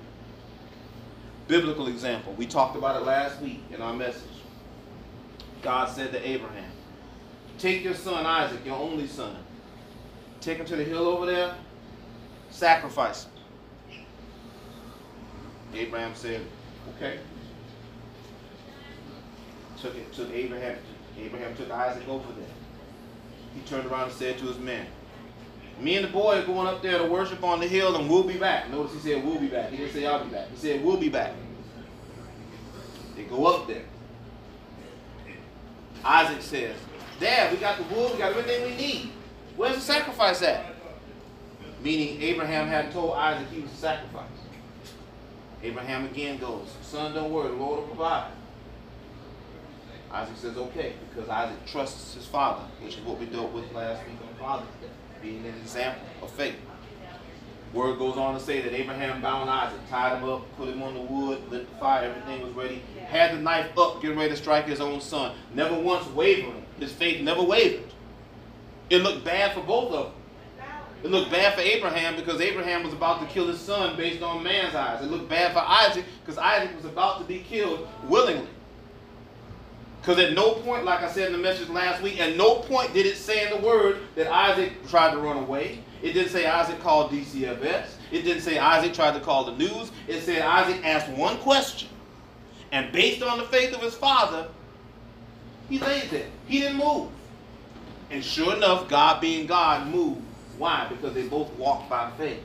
[1.48, 2.32] Biblical example.
[2.34, 4.22] We talked about it last week in our message.
[5.62, 6.70] God said to Abraham,
[7.58, 9.36] Take your son Isaac, your only son,
[10.40, 11.54] take him to the hill over there,
[12.50, 14.04] sacrifice him.
[15.74, 16.40] Abraham said,
[16.96, 17.18] Okay.
[19.80, 20.78] Took it, took Abraham,
[21.18, 22.46] Abraham took Isaac over there.
[23.54, 24.86] He turned around and said to his men,
[25.80, 28.22] Me and the boy are going up there to worship on the hill and we'll
[28.22, 28.70] be back.
[28.70, 29.70] Notice he said we'll be back.
[29.70, 30.48] He didn't say I'll be back.
[30.50, 31.32] He said we'll be back.
[33.16, 33.84] They go up there.
[36.04, 36.76] Isaac says,
[37.20, 39.12] Dad, we got the wool, we got everything we need.
[39.56, 40.66] Where's the sacrifice at?
[41.82, 44.28] Meaning Abraham had told Isaac he was a sacrifice.
[45.62, 48.30] Abraham again goes, Son, don't worry, the Lord will provide.
[50.10, 54.06] Isaac says, okay, because Isaac trusts his father, which is what we dealt with last
[54.06, 54.88] week on Father's Day,
[55.22, 56.56] being an example of faith.
[57.72, 60.94] Word goes on to say that Abraham bound Isaac, tied him up, put him on
[60.94, 64.36] the wood, lit the fire, everything was ready, had the knife up, getting ready to
[64.36, 65.34] strike his own son.
[65.54, 66.66] Never once wavering.
[66.78, 67.90] His faith never wavered.
[68.90, 70.12] It looked bad for both of them.
[71.02, 74.42] It looked bad for Abraham because Abraham was about to kill his son based on
[74.42, 75.02] man's eyes.
[75.02, 78.48] It looked bad for Isaac because Isaac was about to be killed willingly.
[80.02, 82.92] Because at no point, like I said in the message last week, at no point
[82.92, 85.78] did it say in the word that Isaac tried to run away.
[86.02, 87.86] It didn't say Isaac called DCFS.
[88.10, 89.92] It didn't say Isaac tried to call the news.
[90.08, 91.88] It said Isaac asked one question.
[92.72, 94.48] And based on the faith of his father,
[95.68, 96.26] he laid there.
[96.48, 97.08] He didn't move.
[98.10, 100.22] And sure enough, God being God moved.
[100.58, 100.88] Why?
[100.88, 102.42] Because they both walked by faith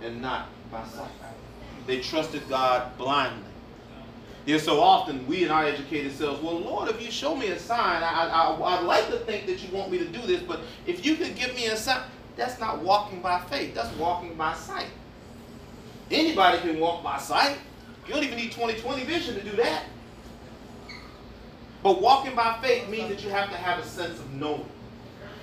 [0.00, 1.10] and not by sight.
[1.88, 3.51] They trusted God blindly.
[4.44, 7.58] Yeah, so often we in our educated selves, well, Lord, if you show me a
[7.58, 10.60] sign, I, I, I'd like to think that you want me to do this, but
[10.84, 12.02] if you could give me a sign,
[12.36, 13.74] that's not walking by faith.
[13.74, 14.88] That's walking by sight.
[16.10, 17.56] Anybody can walk by sight.
[18.06, 19.84] You don't even need 20/20 vision to do that.
[21.82, 24.66] But walking by faith means that you have to have a sense of knowing.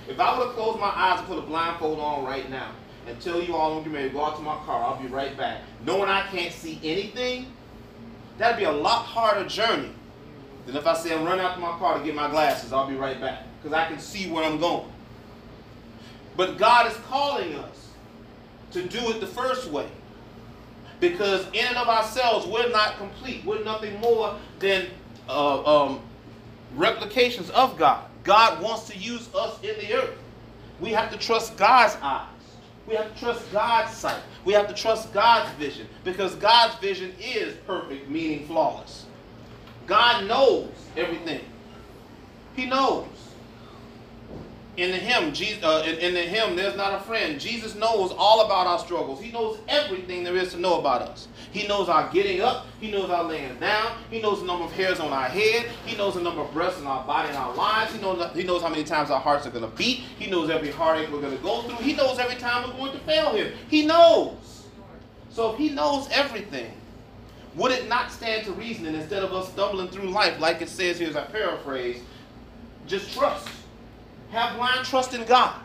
[0.08, 2.72] If I were to close my eyes and put a blindfold on right now
[3.06, 5.08] and tell you all I'm getting ready to go out to my car, I'll be
[5.08, 7.46] right back, knowing I can't see anything,
[8.40, 9.90] that'd be a lot harder journey
[10.66, 12.88] than if I say I'm running out to my car to get my glasses, I'll
[12.88, 13.44] be right back.
[13.62, 14.90] Because I can see where I'm going.
[16.36, 17.90] But God is calling us
[18.72, 19.86] to do it the first way.
[21.00, 23.44] Because in and of ourselves, we're not complete.
[23.44, 24.86] We're nothing more than
[25.28, 26.00] uh, um,
[26.74, 28.04] replications of God.
[28.24, 30.16] God wants to use us in the earth.
[30.80, 32.26] We have to trust God's eyes.
[32.86, 34.20] We have to trust God's sight.
[34.44, 39.06] We have to trust God's vision because God's vision is perfect, meaning flawless.
[39.86, 41.44] God knows everything.
[42.56, 43.06] He knows.
[44.80, 47.38] In the hymn, Jesus, uh, in, in the hymn, there's not a friend.
[47.38, 49.20] Jesus knows all about our struggles.
[49.20, 51.28] He knows everything there is to know about us.
[51.52, 52.64] He knows our getting up.
[52.80, 53.98] He knows our laying down.
[54.10, 55.66] He knows the number of hairs on our head.
[55.84, 57.94] He knows the number of breaths in our body and our lives.
[57.94, 59.98] He knows, he knows how many times our hearts are going to beat.
[60.18, 61.84] He knows every heartache we're going to go through.
[61.84, 63.52] He knows every time we're going to fail him.
[63.68, 64.64] He knows.
[65.28, 66.72] So if he knows everything,
[67.54, 70.70] would it not stand to reason that instead of us stumbling through life, like it
[70.70, 72.00] says here as I paraphrase,
[72.86, 73.46] just trust.
[74.32, 75.60] Have blind trust in God.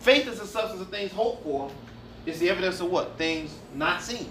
[0.00, 1.70] Faith is the substance of things hoped for.
[2.24, 3.16] It's the evidence of what?
[3.18, 4.30] Things not seen.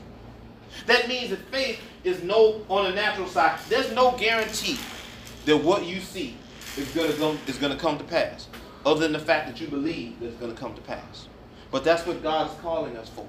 [0.88, 3.60] That means that faith is no on the natural side.
[3.70, 4.78] There's no guarantee
[5.46, 6.36] that what you see
[6.78, 8.48] is gonna come, is gonna come to pass,
[8.86, 11.28] other than the fact that you believe that it's gonna come to pass.
[11.72, 13.28] But that's what God is calling us for.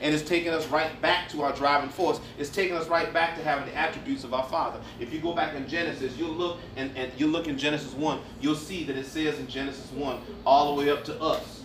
[0.00, 2.20] And it's taking us right back to our driving force.
[2.38, 4.80] It's taking us right back to having the attributes of our Father.
[4.98, 8.20] If you go back in Genesis, you'll look and, and you look in Genesis 1,
[8.40, 11.64] you'll see that it says in Genesis 1 all the way up to us.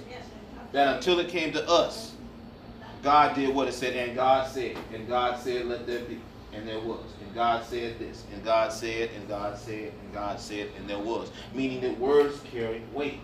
[0.73, 2.15] That until it came to us,
[3.05, 6.19] God did what it said, and God said, and God said, let there be,
[6.53, 7.05] and there was.
[7.21, 10.99] And God said this, and God said, and God said, and God said, and there
[10.99, 11.31] was.
[11.53, 13.21] Meaning that words carry weight.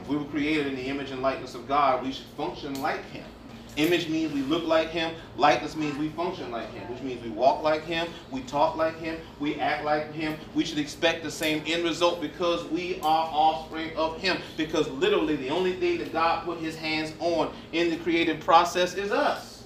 [0.00, 3.04] If we were created in the image and likeness of God, we should function like
[3.10, 3.26] Him.
[3.76, 5.14] Image means we look like him.
[5.38, 8.98] Likeness means we function like him, which means we walk like him, we talk like
[8.98, 10.36] him, we act like him.
[10.54, 14.36] We should expect the same end result because we are offspring of him.
[14.58, 18.94] Because literally the only thing that God put his hands on in the creative process
[18.94, 19.64] is us.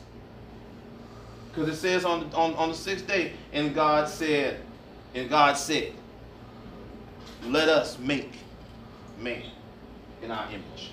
[1.48, 4.60] Because it says on, on, on the sixth day, and God said,
[5.14, 5.92] and God said,
[7.46, 8.32] let us make
[9.20, 9.42] man
[10.22, 10.92] in our image.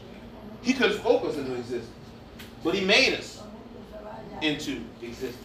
[0.62, 1.90] He could have into existence.
[2.64, 3.42] But he made us
[4.42, 5.38] into existence.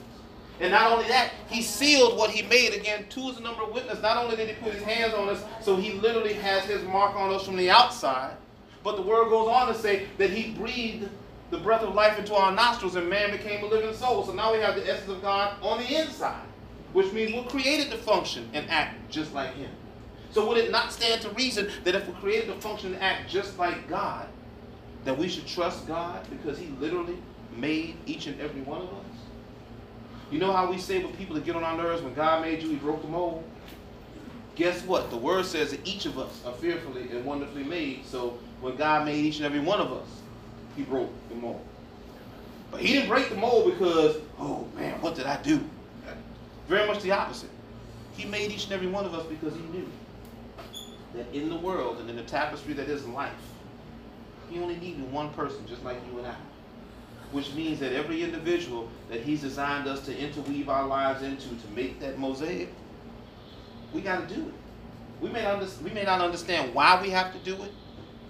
[0.60, 2.74] And not only that, he sealed what he made.
[2.74, 4.02] Again, two is the number of witnesses.
[4.02, 7.14] Not only did he put his hands on us, so he literally has his mark
[7.14, 8.36] on us from the outside,
[8.82, 11.08] but the word goes on to say that he breathed
[11.50, 14.24] the breath of life into our nostrils and man became a living soul.
[14.24, 16.44] So now we have the essence of God on the inside,
[16.92, 19.70] which means we're created to function and act just like him.
[20.32, 23.30] So would it not stand to reason that if we're created to function and act
[23.30, 24.28] just like God,
[25.04, 27.16] that we should trust God because He literally
[27.56, 29.18] made each and every one of us?
[30.30, 32.62] You know how we say with people that get on our nerves when God made
[32.62, 33.44] you, He broke the mold?
[34.56, 35.10] Guess what?
[35.10, 38.04] The word says that each of us are fearfully and wonderfully made.
[38.04, 40.08] So when God made each and every one of us,
[40.76, 41.64] He broke the mold.
[42.70, 45.60] But He didn't break the mold because, oh man, what did I do?
[46.68, 47.50] Very much the opposite.
[48.16, 49.88] He made each and every one of us because He knew
[51.14, 53.32] that in the world and in the tapestry that is life,
[54.60, 56.36] only needed one person just like you and I.
[57.32, 61.68] Which means that every individual that he's designed us to interweave our lives into to
[61.74, 62.72] make that mosaic,
[63.92, 64.54] we got to do it.
[65.20, 67.72] We may, not, we may not understand why we have to do it.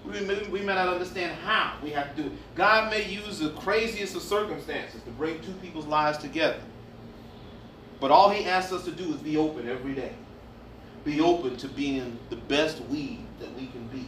[0.05, 2.33] We may, we may not understand how we have to do it.
[2.55, 6.59] God may use the craziest of circumstances to bring two people's lives together.
[7.99, 10.13] But all he asks us to do is be open every day.
[11.03, 14.05] Be open to being the best we that we can be.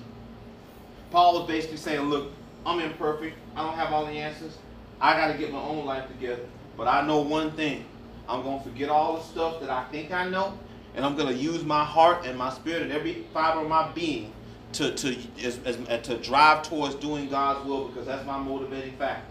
[1.11, 2.31] Paul was basically saying, look,
[2.65, 3.37] I'm imperfect.
[3.55, 4.57] I don't have all the answers.
[4.99, 6.43] I got to get my own life together.
[6.77, 7.85] But I know one thing.
[8.29, 10.57] I'm going to forget all the stuff that I think I know,
[10.95, 13.91] and I'm going to use my heart and my spirit and every fiber of my
[13.91, 14.31] being
[14.73, 19.25] to, to, as, as, to drive towards doing God's will because that's my motivating factor.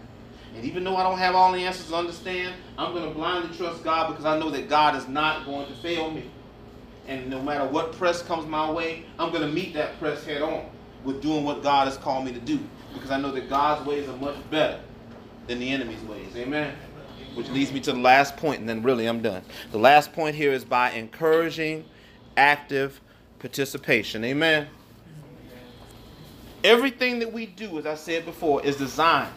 [0.55, 3.55] And even though I don't have all the answers to understand, I'm going to blindly
[3.57, 6.29] trust God because I know that God is not going to fail me.
[7.07, 10.41] And no matter what press comes my way, I'm going to meet that press head
[10.41, 10.65] on
[11.03, 12.59] with doing what God has called me to do.
[12.93, 14.79] Because I know that God's ways are much better
[15.47, 16.35] than the enemy's ways.
[16.35, 16.75] Amen.
[17.35, 19.41] Which leads me to the last point, and then really I'm done.
[19.71, 21.85] The last point here is by encouraging
[22.35, 22.99] active
[23.39, 24.23] participation.
[24.25, 24.67] Amen.
[26.63, 29.31] Everything that we do, as I said before, is designed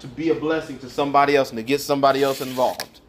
[0.00, 3.00] to be a blessing to somebody else and to get somebody else involved.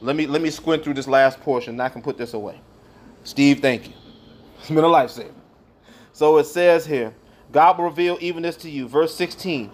[0.00, 2.60] Let me let me squint through this last portion and I can put this away.
[3.24, 3.94] Steve, thank you.
[4.60, 5.32] It's been a lifesaver.
[6.18, 7.14] So it says here,
[7.52, 8.88] God will reveal even this to you.
[8.88, 9.70] Verse 16.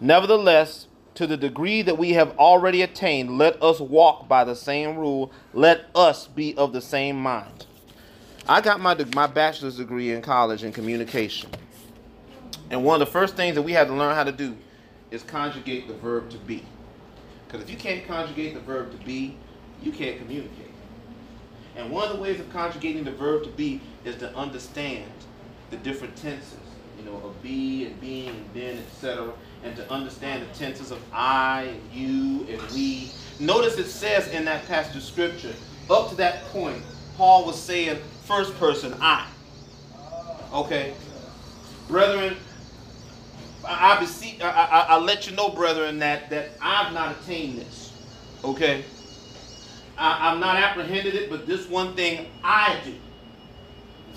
[0.00, 4.96] Nevertheless, to the degree that we have already attained, let us walk by the same
[4.96, 5.30] rule.
[5.54, 7.66] Let us be of the same mind.
[8.48, 11.48] I got my, my bachelor's degree in college in communication.
[12.70, 14.56] And one of the first things that we have to learn how to do
[15.12, 16.64] is conjugate the verb to be.
[17.46, 19.36] Because if you can't conjugate the verb to be,
[19.80, 20.72] you can't communicate.
[21.76, 25.12] And one of the ways of conjugating the verb to be is to understand
[25.70, 26.58] the different tenses,
[26.98, 29.32] you know, of be and being and been, etc.,
[29.64, 33.10] and to understand the tenses of I and you and we.
[33.40, 35.54] Notice it says in that passage of scripture,
[35.90, 36.82] up to that point,
[37.16, 39.26] Paul was saying first person I.
[40.52, 40.94] Okay,
[41.88, 42.36] brethren,
[43.66, 47.92] I, beseech, I, I, I let you know, brethren, that that I've not attained this.
[48.44, 48.84] Okay,
[49.98, 52.94] I, I've not apprehended it, but this one thing I do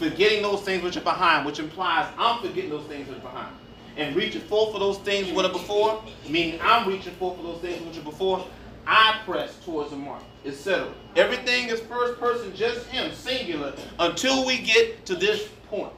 [0.02, 3.56] forgetting those things which are behind, which implies I'm forgetting those things which are behind.
[3.97, 7.62] And reaching forth for those things which are before, meaning I'm reaching forth for those
[7.62, 8.45] things which are before.
[8.88, 10.91] I press towards the mark, etc.
[11.16, 15.93] Everything is first person, just him, singular, until we get to this point.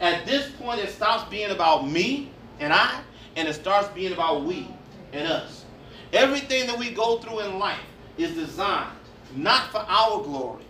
[0.00, 3.00] At this point, it stops being about me and I,
[3.36, 4.68] and it starts being about we
[5.12, 5.66] and us.
[6.12, 7.80] Everything that we go through in life
[8.16, 8.96] is designed
[9.34, 10.64] not for our glory,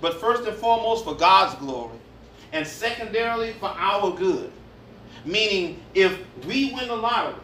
[0.00, 1.98] but first and foremost for God's glory,
[2.52, 4.52] and secondarily for our good.
[5.24, 7.40] Meaning, if we win the lottery,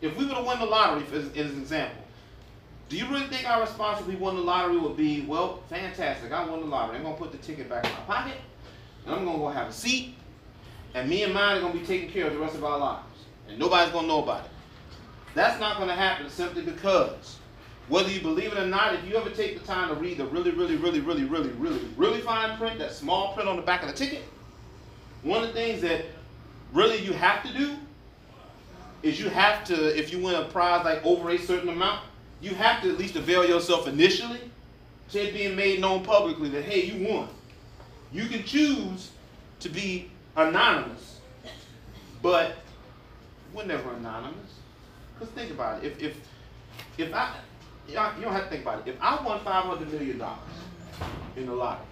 [0.00, 2.02] if we were to win the lottery, as, as an example,
[2.88, 6.32] do you really think our response if we won the lottery would be, well, fantastic,
[6.32, 6.96] I won the lottery.
[6.96, 8.36] I'm going to put the ticket back in my pocket,
[9.06, 10.14] and I'm going to go have a seat,
[10.94, 12.78] and me and mine are going to be taken care of the rest of our
[12.78, 13.04] lives.
[13.48, 14.50] And nobody's going to know about it.
[15.34, 17.39] That's not going to happen simply because
[17.90, 20.24] whether you believe it or not, if you ever take the time to read the
[20.26, 23.82] really, really, really, really, really, really, really fine print, that small print on the back
[23.82, 24.22] of the ticket,
[25.22, 26.04] one of the things that
[26.72, 27.76] really you have to do
[29.02, 32.00] is you have to, if you win a prize like over a certain amount,
[32.40, 34.40] you have to at least avail yourself initially
[35.10, 37.28] to it being made known publicly that, hey, you won.
[38.12, 39.10] You can choose
[39.58, 41.18] to be anonymous,
[42.22, 42.56] but
[43.52, 44.36] we're never anonymous.
[45.18, 45.92] Because think about it.
[45.92, 46.16] If, if,
[46.98, 47.34] if I,
[47.90, 48.90] you don't have to think about it.
[48.90, 50.22] If I won $500 million
[51.36, 51.86] in the lottery,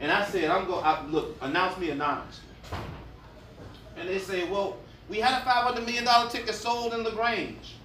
[0.00, 2.44] and I said, I'm going, look, announce me anonymously.
[3.96, 7.76] And they say, well, we had a $500 million ticket sold in LaGrange.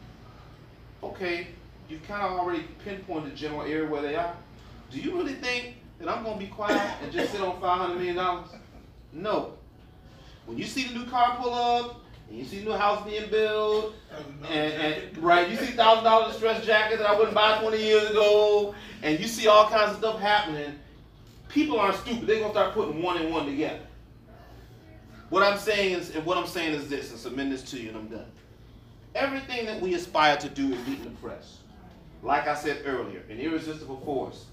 [1.04, 1.48] Okay,
[1.90, 4.36] you've kind of already pinpointed the general area where they are.
[4.90, 7.96] Do you really think that I'm going to be quiet and just sit on $500
[7.96, 8.44] million?
[9.14, 9.54] No.
[10.46, 12.02] When you see the new car pull up,
[12.32, 13.94] you see new house being built,
[14.50, 18.10] and, and right, you see thousand dollar distress jacket that I wouldn't buy 20 years
[18.12, 20.78] ago, and you see all kinds of stuff happening.
[21.48, 22.28] People aren't stupid.
[22.28, 23.80] They're gonna start putting one and one together.
[25.30, 27.90] What I'm saying is, and what I'm saying is this, and submit this to you,
[27.90, 28.32] and I'm done.
[29.16, 31.60] Everything that we aspire to do is meet the press.
[32.24, 34.46] Like I said earlier, an irresistible force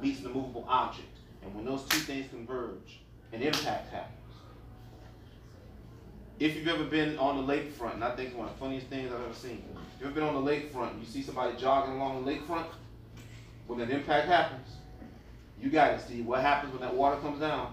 [0.00, 1.08] meets an immovable object.
[1.42, 3.00] And when those two things converge,
[3.32, 4.23] an impact happens.
[6.40, 9.12] If you've ever been on the lakefront, and I think one of the funniest things
[9.12, 9.62] I've ever seen.
[9.96, 12.66] If you've ever been on the lakefront, you see somebody jogging along the lakefront,
[13.66, 14.68] when that impact happens,
[15.60, 16.26] you got it, Steve.
[16.26, 17.72] What happens when that water comes down?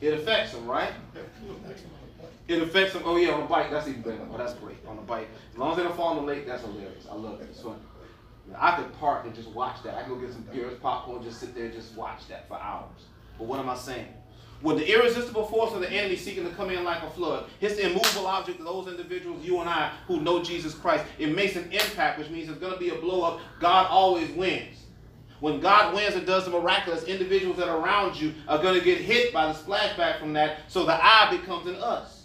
[0.00, 0.90] It affects them, right?
[2.48, 3.02] It affects them.
[3.06, 4.26] Oh yeah, on a bike, that's even better.
[4.30, 4.78] Oh, that's great.
[4.86, 7.06] On a bike, as long as they don't fall in the lake, that's hilarious.
[7.08, 7.48] I love it.
[7.50, 7.80] It's fun.
[8.58, 9.94] I could park and just watch that.
[9.94, 12.58] I could go get some beers, popcorn, just sit there and just watch that for
[12.58, 13.06] hours.
[13.38, 14.08] But what am I saying?
[14.62, 17.46] When the irresistible force of the enemy seeking to come in like a flood
[17.76, 21.64] the immovable object those individuals, you and I, who know Jesus Christ, it makes an
[21.72, 23.40] impact, which means it's going to be a blow up.
[23.60, 24.78] God always wins.
[25.40, 28.84] When God wins and does the miraculous, individuals that are around you are going to
[28.84, 32.21] get hit by the splashback from that, so the I becomes an us.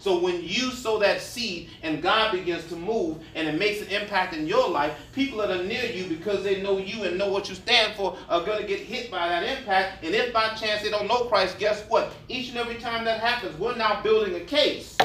[0.00, 3.88] So when you sow that seed and God begins to move and it makes an
[3.88, 7.30] impact in your life, people that are near you because they know you and know
[7.30, 10.02] what you stand for are going to get hit by that impact.
[10.02, 12.14] And if by chance they don't know Christ, guess what?
[12.28, 14.96] Each and every time that happens, we're now building a case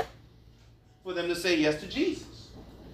[1.04, 2.52] for them to say yes to Jesus.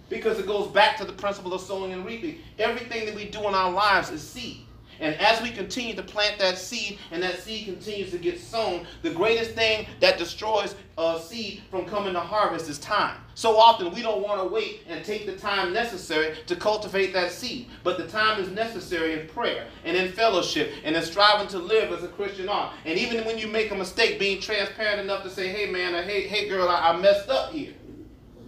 [0.10, 2.39] Because it goes back to the principle of sowing and reaping.
[2.58, 4.66] Everything that we do in our lives is seed.
[5.02, 8.86] And as we continue to plant that seed and that seed continues to get sown,
[9.02, 13.18] the greatest thing that destroys a seed from coming to harvest is time.
[13.34, 17.32] So often we don't want to wait and take the time necessary to cultivate that
[17.32, 17.68] seed.
[17.84, 21.91] But the time is necessary in prayer and in fellowship and in striving to live
[21.91, 22.72] as a Christian are.
[22.86, 26.04] And even when you make a mistake, being transparent enough to say, hey man, or
[26.04, 27.74] hey, hey girl, I, I messed up here.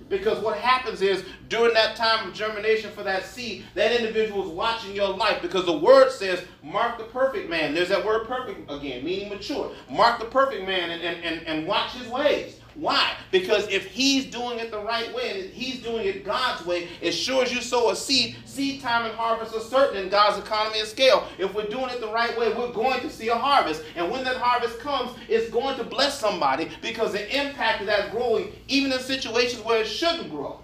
[0.10, 4.50] Because what happens is during that time of germination for that seed, that individual is
[4.50, 7.74] watching your life because the word says, mark the perfect man.
[7.74, 9.72] There's that word perfect again, meaning mature.
[9.90, 12.60] Mark the perfect man and, and, and, and watch his ways.
[12.76, 13.16] Why?
[13.32, 17.16] Because if he's doing it the right way and he's doing it God's way, as
[17.16, 20.80] sure as you sow a seed, seed time and harvest are certain in God's economy
[20.80, 21.28] and scale.
[21.38, 23.84] If we're doing it the right way, we're going to see a harvest.
[23.96, 28.12] And when that harvest comes, it's going to bless somebody because the impact of that
[28.12, 30.60] growing, even in situations where it shouldn't grow,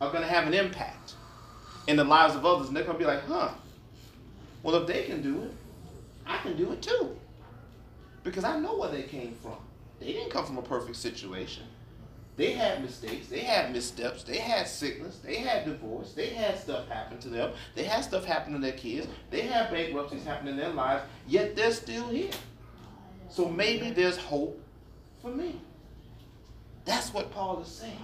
[0.00, 1.14] are going to have an impact
[1.86, 2.68] in the lives of others.
[2.68, 3.50] And they're going to be like, huh,
[4.62, 5.52] well, if they can do it,
[6.26, 7.16] I can do it too.
[8.22, 9.56] Because I know where they came from.
[10.00, 11.64] They didn't come from a perfect situation.
[12.36, 16.86] They had mistakes, they had missteps, they had sickness, they had divorce, they had stuff
[16.86, 20.56] happen to them, they had stuff happen to their kids, they had bankruptcies happen in
[20.58, 22.30] their lives, yet they're still here.
[23.30, 24.60] So maybe there's hope
[25.22, 25.60] for me.
[26.84, 27.96] That's what Paul is saying.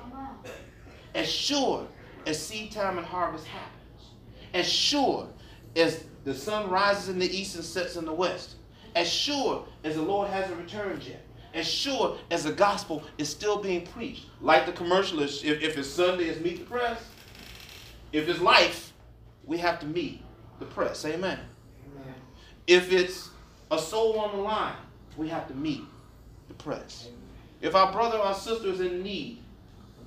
[1.15, 1.87] As sure
[2.27, 4.13] as seed time and harvest happens,
[4.55, 5.29] as sure
[5.77, 8.57] as the sun rises in the east and sets in the west,
[8.97, 11.23] as sure as the Lord hasn't returned yet,
[11.55, 14.27] as sure as the gospel is still being preached.
[14.41, 17.03] Like the commercialist, if, if it's Sunday, it's meet the press.
[18.13, 18.93] If it's life,
[19.45, 20.23] we have to meet
[20.59, 21.05] the press.
[21.05, 21.39] Amen.
[21.95, 22.15] Amen.
[22.67, 23.31] If it's
[23.71, 24.77] a soul on the line,
[25.17, 25.83] we have to meet
[26.49, 27.09] the press.
[27.61, 29.39] If our brother or sister is in need,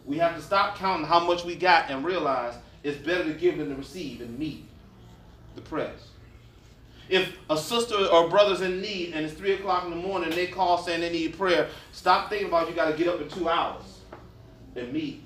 [0.05, 3.57] we have to stop counting how much we got and realize it's better to give
[3.57, 4.65] than to receive and meet
[5.55, 6.09] the press.
[7.09, 10.37] If a sister or brother's in need and it's 3 o'clock in the morning and
[10.37, 13.29] they call saying they need prayer, stop thinking about you got to get up in
[13.29, 13.99] two hours
[14.75, 15.23] and meet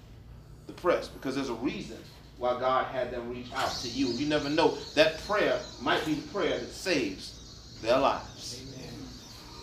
[0.68, 1.98] the press because there's a reason
[2.38, 4.08] why God had them reach out to you.
[4.08, 4.78] You never know.
[4.96, 8.62] That prayer might be the prayer that saves their lives.
[8.62, 8.94] Amen.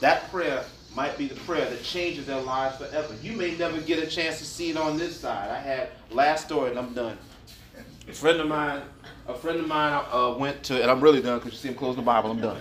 [0.01, 0.65] That prayer
[0.95, 3.15] might be the prayer that changes their lives forever.
[3.23, 5.51] You may never get a chance to see it on this side.
[5.51, 7.19] I had last story and I'm done.
[8.09, 8.83] A friend of mine,
[9.29, 11.75] a friend of mine uh, went to, and I'm really done because you see him
[11.75, 12.31] close the Bible.
[12.31, 12.59] I'm done.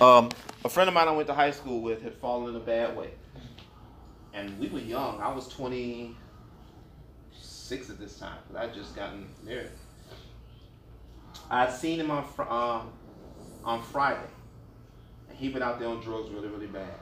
[0.00, 0.30] Um,
[0.64, 2.96] a friend of mine I went to high school with had fallen in a bad
[2.96, 3.10] way,
[4.32, 5.20] and we were young.
[5.20, 9.70] I was 26 at this time because I just gotten married.
[11.50, 12.92] I had seen him on um,
[13.64, 14.20] on Friday,
[15.28, 16.94] and he'd been out there on drugs really, really bad.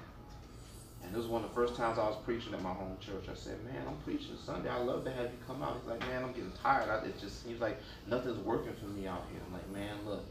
[1.06, 3.26] And this was one of the first times I was preaching at my home church.
[3.30, 4.68] I said, man, I'm preaching Sunday.
[4.68, 5.78] I love to have you come out.
[5.80, 6.90] He's like, man, I'm getting tired.
[6.90, 7.78] I, it just seems like
[8.08, 9.40] nothing's working for me out here.
[9.46, 10.24] I'm like, man, look,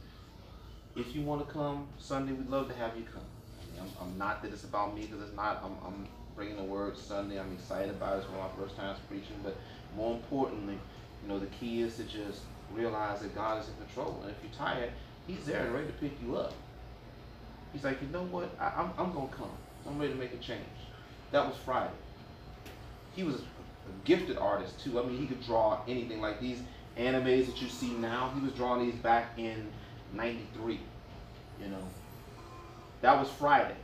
[0.98, 3.24] if you want to come Sunday, we'd love to have you come.
[3.24, 5.64] I mean, I'm, I'm not that it's about me because it's not.
[5.64, 7.40] I'm, I'm bringing the word Sunday.
[7.40, 8.20] I'm excited about it.
[8.20, 9.40] It's one of my first times preaching.
[9.44, 9.56] But
[9.96, 10.78] more importantly,
[11.24, 12.42] you know, the key is to just
[12.74, 14.20] realize that God is in control.
[14.24, 14.92] And if you're tired,
[15.26, 16.54] He's there and ready to pick you up.
[17.72, 18.50] He's like, you know what?
[18.60, 19.52] I, I'm, I'm going to come.
[19.88, 20.62] I'm ready to make a change.
[21.32, 21.92] That was Friday.
[23.16, 23.40] He was a
[24.04, 25.00] gifted artist too.
[25.00, 26.60] I mean, he could draw anything like these
[26.98, 28.32] animes that you see now.
[28.36, 29.68] He was drawing these back in
[30.14, 30.80] '93.
[31.62, 31.78] You know,
[33.02, 33.76] that was Friday.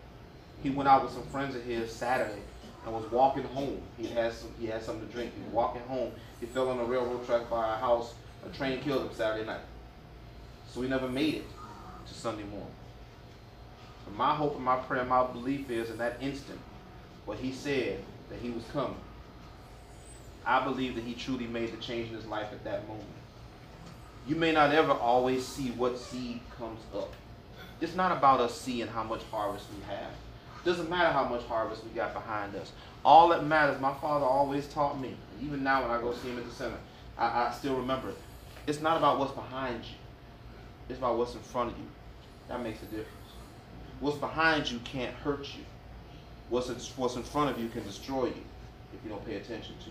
[0.64, 2.42] He went out with some friends of his Saturday
[2.86, 3.82] and was walking home.
[3.98, 4.50] He had some.
[4.60, 5.34] He had something to drink.
[5.36, 6.12] He was walking home.
[6.40, 8.14] He fell on a railroad track by our house.
[8.46, 9.62] A train killed him Saturday night.
[10.68, 11.46] So he never made it
[12.08, 12.74] to Sunday morning.
[14.16, 16.60] My hope and my prayer, and my belief is in that instant,
[17.26, 18.96] what he said that he was coming.
[20.46, 23.06] I believe that he truly made the change in his life at that moment.
[24.28, 27.14] You may not ever always see what seed comes up.
[27.80, 30.12] It's not about us seeing how much harvest we have.
[30.64, 32.72] It doesn't matter how much harvest we got behind us.
[33.04, 36.38] All that matters, my father always taught me, even now when I go see him
[36.38, 36.78] at the center,
[37.18, 38.18] I, I still remember it.
[38.68, 39.96] It's not about what's behind you.
[40.90, 41.86] It's about what's in front of you.
[42.48, 43.21] That makes a difference.
[44.02, 45.64] What's behind you can't hurt you.
[46.50, 48.44] What's in, what's in front of you can destroy you
[48.94, 49.90] if you don't pay attention to.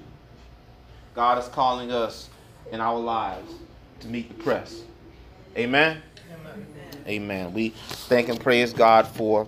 [1.14, 2.28] God is calling us
[2.70, 3.52] in our lives
[4.00, 4.82] to meet the press.
[5.56, 6.02] Amen?
[6.32, 6.66] Amen.
[7.06, 7.54] Amen.
[7.54, 9.46] We thank and praise God for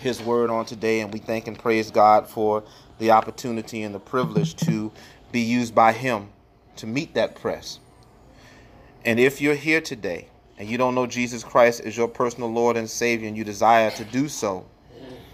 [0.00, 2.62] his word on today, and we thank and praise God for
[2.98, 4.92] the opportunity and the privilege to
[5.32, 6.28] be used by him
[6.76, 7.80] to meet that press.
[9.04, 10.29] And if you're here today
[10.60, 13.90] and you don't know Jesus Christ as your personal Lord and Savior and you desire
[13.92, 14.66] to do so,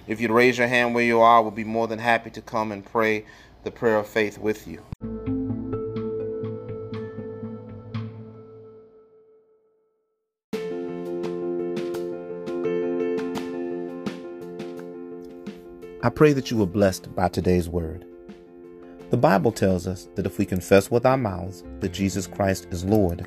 [0.07, 2.71] if you'd raise your hand where you are, we'll be more than happy to come
[2.71, 3.25] and pray
[3.65, 4.81] the prayer of faith with you.
[16.05, 18.07] I pray that you were blessed by today's word.
[19.11, 22.85] The Bible tells us that if we confess with our mouths that Jesus Christ is
[22.85, 23.27] Lord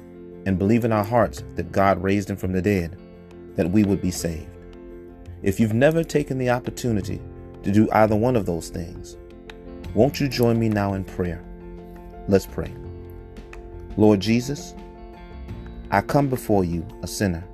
[0.50, 2.98] and believe in our hearts that God raised him from the dead,
[3.56, 4.50] that we would be saved.
[5.44, 7.22] If you've never taken the opportunity
[7.62, 9.16] to do either one of those things,
[9.94, 11.46] won't you join me now in prayer?
[12.28, 12.74] Let's pray.
[13.96, 14.74] Lord Jesus,
[15.92, 17.48] I come before you a sinner.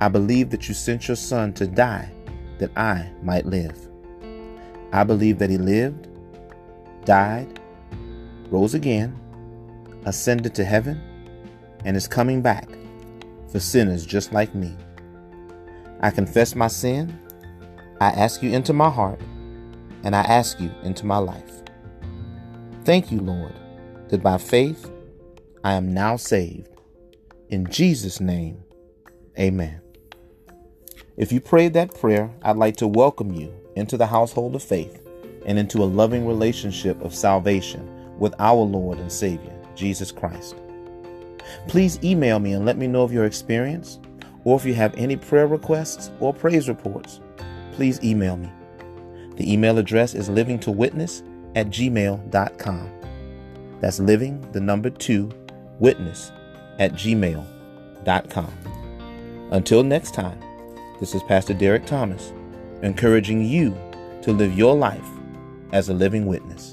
[0.00, 2.12] I believe that you sent your Son to die
[2.58, 3.88] that I might live.
[4.92, 6.08] I believe that he lived,
[7.06, 7.58] died,
[8.50, 9.18] rose again,
[10.04, 11.00] ascended to heaven,
[11.84, 12.68] and is coming back
[13.50, 14.74] for sinners just like me.
[16.00, 17.18] I confess my sin,
[18.00, 19.20] I ask you into my heart,
[20.02, 21.62] and I ask you into my life.
[22.84, 23.54] Thank you, Lord,
[24.08, 24.90] that by faith
[25.62, 26.68] I am now saved.
[27.48, 28.62] In Jesus' name,
[29.38, 29.80] amen.
[31.16, 35.00] If you prayed that prayer, I'd like to welcome you into the household of faith
[35.46, 40.56] and into a loving relationship of salvation with our Lord and Savior, Jesus Christ.
[41.68, 43.98] Please email me and let me know of your experience,
[44.44, 47.20] or if you have any prayer requests or praise reports,
[47.72, 48.50] please email me.
[49.36, 51.22] The email address is livingtowitness
[51.56, 52.90] at gmail.com.
[53.80, 55.30] That's living, the number two,
[55.78, 56.32] witness
[56.78, 58.52] at gmail.com.
[59.50, 60.40] Until next time,
[61.00, 62.32] this is Pastor Derrick Thomas,
[62.82, 63.76] encouraging you
[64.22, 65.06] to live your life
[65.72, 66.72] as a living witness.